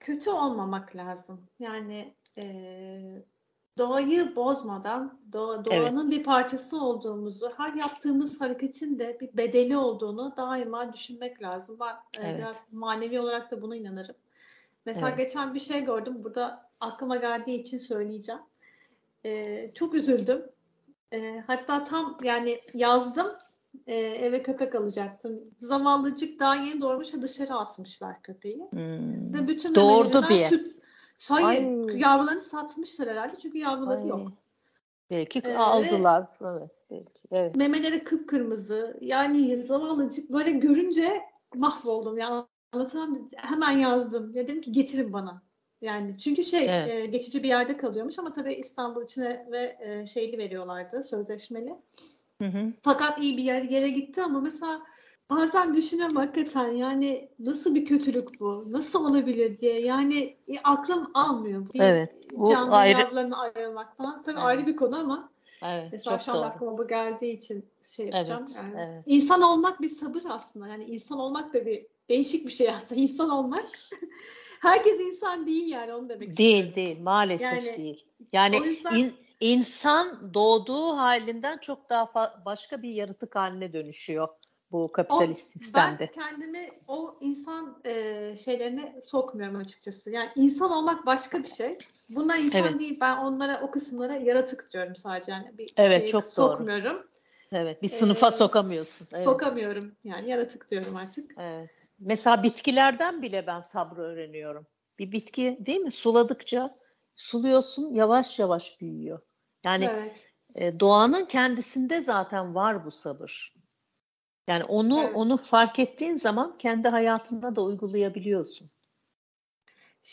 kötü 0.00 0.30
olmamak 0.30 0.96
lazım. 0.96 1.48
Yani 1.58 2.14
e, 2.38 2.44
doğayı 3.78 4.36
bozmadan 4.36 5.18
doğa, 5.32 5.64
doğanın 5.64 6.10
bir 6.10 6.22
parçası 6.22 6.80
olduğumuzu, 6.80 7.52
her 7.56 7.74
yaptığımız 7.74 8.40
hareketin 8.40 8.98
de 8.98 9.18
bir 9.20 9.36
bedeli 9.36 9.76
olduğunu 9.76 10.34
daima 10.36 10.92
düşünmek 10.92 11.42
lazım. 11.42 11.76
Ben 11.80 12.20
e, 12.22 12.26
Evet. 12.26 12.38
biraz 12.38 12.66
manevi 12.72 13.20
olarak 13.20 13.50
da 13.50 13.62
buna 13.62 13.76
inanırım. 13.76 14.16
Mesela 14.86 15.08
Evet. 15.08 15.18
geçen 15.18 15.54
bir 15.54 15.60
şey 15.60 15.84
gördüm. 15.84 16.24
Burada 16.24 16.70
aklıma 16.80 17.16
geldiği 17.16 17.60
için 17.60 17.78
söyleyeceğim. 17.78 18.40
E, 19.24 19.70
çok 19.74 19.94
üzüldüm. 19.94 20.42
E, 21.12 21.44
hatta 21.46 21.84
tam 21.84 22.18
yani 22.22 22.60
yazdım. 22.74 23.26
E, 23.86 23.94
eve 23.96 24.42
köpek 24.42 24.74
alacaktım. 24.74 25.40
Zavallıcık 25.58 26.40
daha 26.40 26.54
yeni 26.54 26.80
doğurmuş 26.80 27.12
dışarı 27.12 27.54
atmışlar 27.54 28.22
köpeği. 28.22 28.66
Hmm. 28.70 29.34
Ve 29.34 29.48
bütün 29.48 29.74
Doğurdu 29.74 30.28
diye. 30.28 30.48
Süt... 30.48 30.81
Hayır, 31.28 31.88
Ay. 31.88 32.00
yavrularını 32.00 32.40
satmışlar 32.40 33.08
herhalde 33.08 33.34
çünkü 33.42 33.58
yavruları 33.58 34.02
Ay. 34.02 34.08
yok. 34.08 34.32
Belki 35.10 35.38
Ee, 35.44 35.56
aldılar. 35.56 36.26
Evet, 36.40 36.70
belki. 36.90 37.20
Evet. 37.30 37.56
Memeleri 37.56 38.04
kıpkırmızı. 38.04 38.98
Yani 39.00 39.56
zavallıcık 39.56 40.32
böyle 40.32 40.50
görünce 40.50 41.22
mahvoldum. 41.54 42.18
Yani 42.18 42.44
anlatamam. 42.72 43.28
Hemen 43.36 43.70
yazdım. 43.70 44.34
Ya 44.34 44.44
dedim 44.48 44.60
ki 44.60 44.72
getirin 44.72 45.12
bana. 45.12 45.42
Yani 45.80 46.18
çünkü 46.18 46.42
şey 46.42 46.66
Evet. 46.68 46.90
e, 46.90 47.06
geçici 47.06 47.42
bir 47.42 47.48
yerde 47.48 47.76
kalıyormuş 47.76 48.18
ama 48.18 48.32
tabii 48.32 48.54
İstanbul 48.54 49.04
içine 49.04 49.46
ve 49.50 49.76
e, 49.80 50.06
şeyli 50.06 50.38
veriyorlardı 50.38 51.02
sözleşmeli. 51.02 51.76
Hı 52.38 52.48
hı. 52.48 52.72
Fakat 52.82 53.20
iyi 53.20 53.36
bir 53.36 53.42
yer, 53.42 53.62
yere 53.62 53.88
gitti 53.88 54.22
ama 54.22 54.40
mesela 54.40 54.82
bazen 55.30 55.74
düşünüyorum 55.74 56.16
hakikaten 56.16 56.68
yani 56.72 57.28
nasıl 57.38 57.74
bir 57.74 57.84
kötülük 57.84 58.40
bu? 58.40 58.66
Nasıl 58.70 59.04
olabilir 59.04 59.58
diye. 59.58 59.80
Yani 59.80 60.36
e, 60.48 60.58
aklım 60.64 61.10
almıyor. 61.14 61.72
Bir 61.74 61.80
Evet, 61.80 62.12
bu 62.32 62.50
canlı 62.50 62.76
ayrı- 62.76 63.00
yavrularını 63.00 63.36
ayırmak 63.40 63.96
falan. 63.96 64.22
Tabii 64.22 64.34
Evet. 64.36 64.44
ayrı 64.46 64.66
bir 64.66 64.76
konu 64.76 64.98
ama 65.00 65.32
Evet, 65.64 65.88
mesela 65.92 66.18
şu 66.18 66.32
an 66.32 66.42
aklıma 66.42 66.78
bu 66.78 66.88
geldiği 66.88 67.36
için 67.36 67.64
şey 67.96 68.06
yapacağım. 68.06 68.44
Evet, 68.46 68.56
yani. 68.56 68.74
evet. 68.92 69.02
İnsan 69.06 69.42
olmak 69.42 69.80
bir 69.80 69.88
sabır 69.88 70.22
aslında. 70.28 70.68
Yani 70.68 70.84
insan 70.84 71.18
olmak 71.18 71.54
da 71.54 71.66
bir 71.66 71.86
değişik 72.08 72.46
bir 72.46 72.52
şey 72.52 72.70
aslında. 72.70 73.00
İnsan 73.00 73.30
olmak. 73.30 73.64
Herkes 74.60 75.00
insan 75.00 75.46
değil 75.46 75.68
yani 75.70 75.94
onu 75.94 76.08
demek 76.08 76.20
Değil, 76.38 76.66
istiyorum. 76.66 76.74
değil. 76.76 77.00
Maalesef 77.00 77.52
Yani 77.66 77.78
değil. 77.78 78.04
Yani 78.32 78.66
yüzden- 78.66 78.96
in- 78.96 79.14
insan 79.40 80.34
doğduğu 80.34 80.96
halinden 80.96 81.58
çok 81.58 81.90
daha 81.90 82.42
başka 82.44 82.82
bir 82.82 82.90
yaratık 82.90 83.36
haline 83.36 83.72
dönüşüyor 83.72 84.28
bu 84.72 84.92
kapitalist 84.92 85.56
O- 85.56 85.58
sistemde. 85.58 86.00
Ben 86.00 86.22
kendimi 86.22 86.66
o 86.88 87.16
insan 87.20 87.80
e, 87.84 88.34
şeylerine 88.36 89.00
sokmuyorum 89.00 89.56
açıkçası. 89.56 90.10
Yani 90.10 90.30
insan 90.36 90.70
olmak 90.70 91.06
başka 91.06 91.42
bir 91.42 91.48
şey. 91.48 91.78
Bunlar 92.08 92.38
insan 92.38 92.60
Evet. 92.60 92.78
değil. 92.78 92.98
Ben 93.00 93.16
onlara 93.16 93.60
o 93.62 93.70
kısımlara 93.70 94.14
yaratık 94.14 94.72
diyorum 94.72 94.96
sadece. 94.96 95.32
Yani 95.32 95.58
bir 95.58 95.72
Evet, 95.76 96.00
şeye 96.00 96.08
çok 96.08 96.22
doğru. 96.22 96.30
sokmuyorum. 96.30 97.06
Evet, 97.52 97.82
bir 97.82 97.88
sınıfa 97.88 98.28
Ee, 98.28 98.32
sokamıyorsun. 98.32 99.08
Evet. 99.12 99.24
Sokamıyorum. 99.24 99.92
Yani 100.04 100.30
yaratık 100.30 100.70
diyorum 100.70 100.96
artık. 100.96 101.30
Evet. 101.38 101.70
Mesela 101.98 102.42
bitkilerden 102.42 103.22
bile 103.22 103.46
ben 103.46 103.60
sabrı 103.60 104.00
öğreniyorum. 104.00 104.66
Bir 104.98 105.12
bitki 105.12 105.58
değil 105.60 105.80
mi? 105.80 105.92
Suladıkça 105.92 106.76
suluyorsun 107.16 107.94
yavaş 107.94 108.38
yavaş 108.38 108.80
büyüyor. 108.80 109.20
Yani 109.64 109.84
Evet. 109.84 110.28
e, 110.54 110.80
doğanın 110.80 111.24
kendisinde 111.24 112.00
zaten 112.00 112.54
var 112.54 112.84
bu 112.86 112.90
sabır. 112.90 113.51
Yani 114.48 114.64
onu 114.64 115.00
Evet. 115.00 115.16
onu 115.16 115.36
fark 115.36 115.78
ettiğin 115.78 116.16
zaman 116.16 116.58
kendi 116.58 116.88
hayatında 116.88 117.56
da 117.56 117.62
uygulayabiliyorsun. 117.62 118.70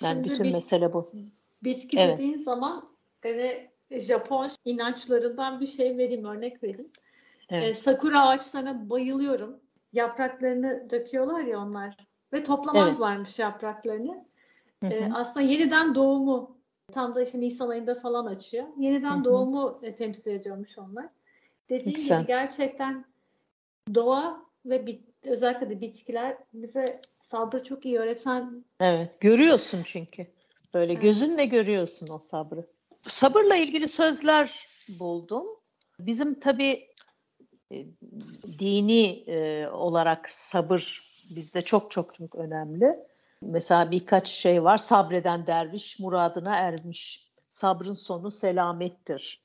Yani 0.03 0.13
Şimdi 0.13 0.29
bütün 0.29 0.43
bit- 0.43 0.53
mesele 0.53 0.93
bu. 0.93 1.09
bitki 1.63 1.99
Evet. 1.99 2.17
dediğin 2.17 2.37
zaman 2.37 2.89
hani 3.23 3.69
Japon 3.91 4.49
inançlarından 4.65 5.59
bir 5.59 5.65
şey 5.65 5.97
vereyim, 5.97 6.25
örnek 6.25 6.63
vereyim. 6.63 6.91
Evet. 7.49 7.63
Ee, 7.67 7.73
sakura 7.73 8.27
ağaçlarına 8.27 8.89
bayılıyorum. 8.89 9.59
Yapraklarını 9.93 10.89
döküyorlar 10.89 11.39
ya 11.39 11.59
onlar 11.59 11.93
ve 12.33 12.43
toplamazlarmış 12.43 13.39
yapraklarını. 13.39 14.25
Hı 14.83 14.87
hı. 14.87 14.93
Ee, 14.93 15.09
aslında 15.13 15.45
yeniden 15.45 15.95
doğumu 15.95 16.57
tam 16.91 17.15
da 17.15 17.21
işte 17.23 17.39
Nisan 17.39 17.69
ayında 17.69 17.95
falan 17.95 18.25
açıyor. 18.25 18.67
Yeniden 18.77 19.15
Hı 19.15 19.19
hı. 19.19 19.23
doğumu 19.23 19.79
e, 19.83 19.95
temsil 19.95 20.31
ediyormuş 20.31 20.77
onlar. 20.77 21.05
Dediğim 21.69 21.95
Güzel. 21.95 22.17
gibi 22.19 22.27
gerçekten 22.27 23.05
doğa 23.95 24.45
ve 24.65 24.85
bit, 24.85 25.03
özellikle 25.23 25.69
de 25.69 25.81
bitkiler 25.81 26.37
bize 26.53 27.01
sabrı 27.19 27.63
çok 27.63 27.85
iyi 27.85 27.99
öğreten 27.99 28.65
Evet, 28.79 29.21
görüyorsun 29.21 29.81
çünkü. 29.85 30.27
Böyle 30.73 30.93
Evet. 30.93 31.01
gözünle 31.01 31.45
görüyorsun 31.45 32.07
o 32.11 32.19
sabrı. 32.19 32.65
Sabırla 33.07 33.55
ilgili 33.55 33.89
sözler 33.89 34.67
buldum. 34.89 35.47
Bizim 35.99 36.39
tabii 36.39 36.87
e, 37.71 37.85
dini 38.59 39.23
e, 39.27 39.67
olarak 39.67 40.29
sabır 40.29 41.09
bizde 41.35 41.61
çok 41.61 41.91
çok 41.91 42.13
çok 42.13 42.35
önemli. 42.35 42.95
Mesela 43.41 43.91
birkaç 43.91 44.27
şey 44.27 44.63
var. 44.63 44.77
Sabreden 44.77 45.47
derviş 45.47 45.99
muradına 45.99 46.55
ermiş. 46.55 47.29
Sabrın 47.49 47.93
sonu 47.93 48.31
selamettir. 48.31 49.41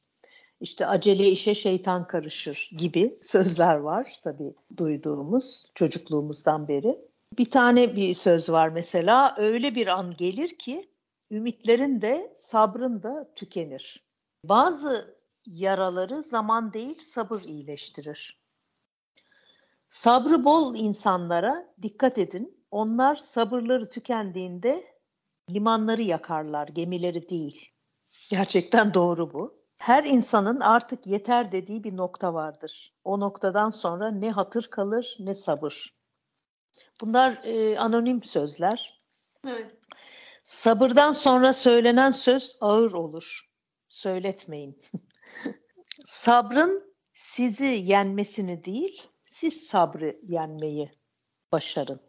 İşte 0.64 0.86
acele 0.86 1.28
işe 1.28 1.54
şeytan 1.54 2.06
karışır 2.06 2.70
gibi 2.76 3.18
sözler 3.22 3.76
var 3.76 4.12
tabii 4.22 4.54
duyduğumuz 4.76 5.66
çocukluğumuzdan 5.74 6.68
beri. 6.68 6.98
Bir 7.38 7.50
tane 7.50 7.96
bir 7.96 8.14
söz 8.14 8.48
var 8.48 8.68
mesela 8.68 9.34
öyle 9.38 9.74
bir 9.74 9.86
an 9.86 10.16
gelir 10.16 10.58
ki 10.58 10.88
ümitlerin 11.30 12.00
de 12.00 12.34
sabrın 12.36 13.02
da 13.02 13.34
tükenir. 13.34 14.04
Bazı 14.44 15.16
yaraları 15.46 16.22
zaman 16.22 16.72
değil 16.72 16.98
sabır 16.98 17.42
iyileştirir. 17.42 18.40
Sabrı 19.88 20.44
bol 20.44 20.76
insanlara 20.76 21.74
dikkat 21.82 22.18
edin. 22.18 22.64
Onlar 22.70 23.16
sabırları 23.16 23.88
tükendiğinde 23.90 24.84
limanları 25.50 26.02
yakarlar, 26.02 26.68
gemileri 26.68 27.28
değil. 27.28 27.70
Gerçekten 28.30 28.94
doğru 28.94 29.32
bu. 29.32 29.63
Her 29.84 30.04
insanın 30.04 30.60
artık 30.60 31.06
yeter 31.06 31.52
dediği 31.52 31.84
bir 31.84 31.96
nokta 31.96 32.34
vardır. 32.34 32.92
O 33.04 33.20
noktadan 33.20 33.70
sonra 33.70 34.10
ne 34.10 34.30
hatır 34.30 34.70
kalır 34.70 35.16
ne 35.18 35.34
sabır. 35.34 35.94
Bunlar 37.00 37.40
e, 37.44 37.78
anonim 37.78 38.22
sözler. 38.22 39.02
evet, 39.46 39.78
Sabırdan 40.44 41.12
sonra 41.12 41.52
söylenen 41.52 42.10
söz 42.10 42.56
ağır 42.60 42.92
olur. 42.92 43.50
Söyletmeyin. 43.88 44.82
Sabrın 46.06 46.94
sizi 47.14 47.64
yenmesini 47.64 48.64
değil, 48.64 49.02
siz 49.26 49.66
sabrı 49.66 50.20
yenmeyi 50.22 50.92
başarın. 51.52 52.00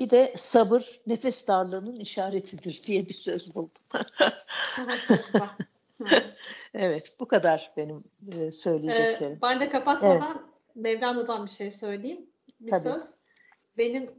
Bir 0.00 0.10
de 0.10 0.34
sabır 0.36 1.00
nefes 1.06 1.46
darlığının 1.46 1.96
işaretidir 1.96 2.82
diye 2.86 3.08
bir 3.08 3.14
söz 3.14 3.54
buldum. 3.54 3.82
çok 5.08 5.26
güzel. 5.26 5.48
Evet. 6.12 6.24
evet, 6.74 7.16
bu 7.20 7.28
kadar 7.28 7.72
benim 7.76 8.04
e, 8.32 8.52
söyleyeceklerim. 8.52 9.32
Ee, 9.32 9.42
ben 9.42 9.60
de 9.60 9.68
kapatmadan 9.68 10.52
Mevlana'dan 10.74 11.46
bir 11.46 11.50
şey 11.50 11.70
söyleyeyim. 11.70 12.30
Bir 12.60 12.70
Tabii. 12.70 12.82
söz. 12.82 13.10
Benim 13.78 14.10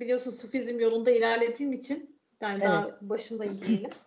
biliyorsun 0.00 0.30
Sufizm 0.30 0.80
yolunda 0.80 1.10
ilerlediğim 1.10 1.72
için 1.72 2.20
yani 2.40 2.60
daha 2.60 2.98
başındayım 3.00 3.60
diyelim. 3.60 3.90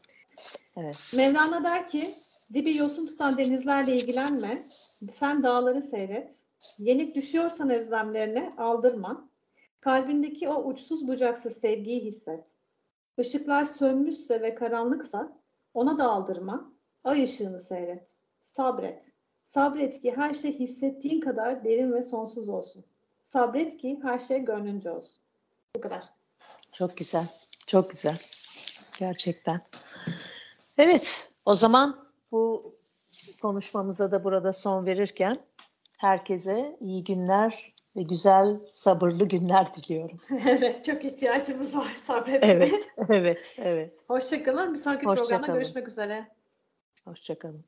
Evet. 0.79 1.13
Mevlana 1.15 1.63
der 1.63 1.87
ki 1.87 2.13
dibi 2.53 2.77
yosun 2.77 3.07
tutan 3.07 3.37
denizlerle 3.37 3.95
ilgilenme. 3.95 4.63
Sen 5.11 5.43
dağları 5.43 5.81
seyret. 5.81 6.43
Yenik 6.77 7.15
düşüyorsan 7.15 7.69
özlemlerine 7.69 8.51
aldırma. 8.57 9.29
Kalbindeki 9.79 10.49
o 10.49 10.63
uçsuz 10.63 11.07
bucaksız 11.07 11.57
sevgiyi 11.57 12.01
hisset. 12.01 12.43
Işıklar 13.17 13.63
sönmüşse 13.63 14.41
ve 14.41 14.55
karanlıksa 14.55 15.37
ona 15.73 15.97
da 15.97 16.09
aldırma. 16.09 16.73
Ay 17.07 17.23
ışığını 17.23 17.61
seyret. 17.61 18.15
Sabret. 18.39 19.11
Sabret 19.45 20.01
ki 20.01 20.17
her 20.17 20.33
şey 20.33 20.59
hissettiğin 20.59 21.21
kadar 21.21 21.63
derin 21.63 21.93
ve 21.93 22.01
sonsuz 22.01 22.49
olsun. 22.49 22.85
Sabret 23.23 23.77
ki 23.77 23.99
her 24.03 24.19
şey 24.19 24.39
gönlünce 24.39 24.91
olsun. 24.91 25.19
Bu 25.75 25.81
kadar. 25.81 26.03
Çok 26.73 26.97
güzel. 26.97 27.27
Çok 27.67 27.91
güzel. 27.91 28.19
Gerçekten. 28.99 29.61
Evet, 30.77 31.31
o 31.45 31.55
zaman 31.55 32.07
bu 32.31 32.73
konuşmamıza 33.41 34.11
da 34.11 34.23
burada 34.23 34.53
son 34.53 34.85
verirken 34.85 35.37
herkese 35.97 36.77
iyi 36.81 37.03
günler 37.03 37.73
ve 37.95 38.01
güzel 38.01 38.57
sabırlı 38.69 39.25
günler 39.25 39.73
diliyorum. 39.73 40.17
evet, 40.47 40.85
çok 40.85 41.05
ihtiyacımız 41.05 41.77
var 41.77 41.95
sabretmeye. 41.95 42.53
Evet, 42.53 42.89
evet, 43.09 43.55
evet. 43.57 43.93
Hoşçakalın. 44.07 44.73
Bir 44.73 44.79
sonraki 44.79 45.05
Hoşça 45.05 45.21
programda 45.21 45.45
kalın. 45.45 45.59
görüşmek 45.59 45.87
üzere. 45.87 46.36
Hoşçakalın. 47.07 47.65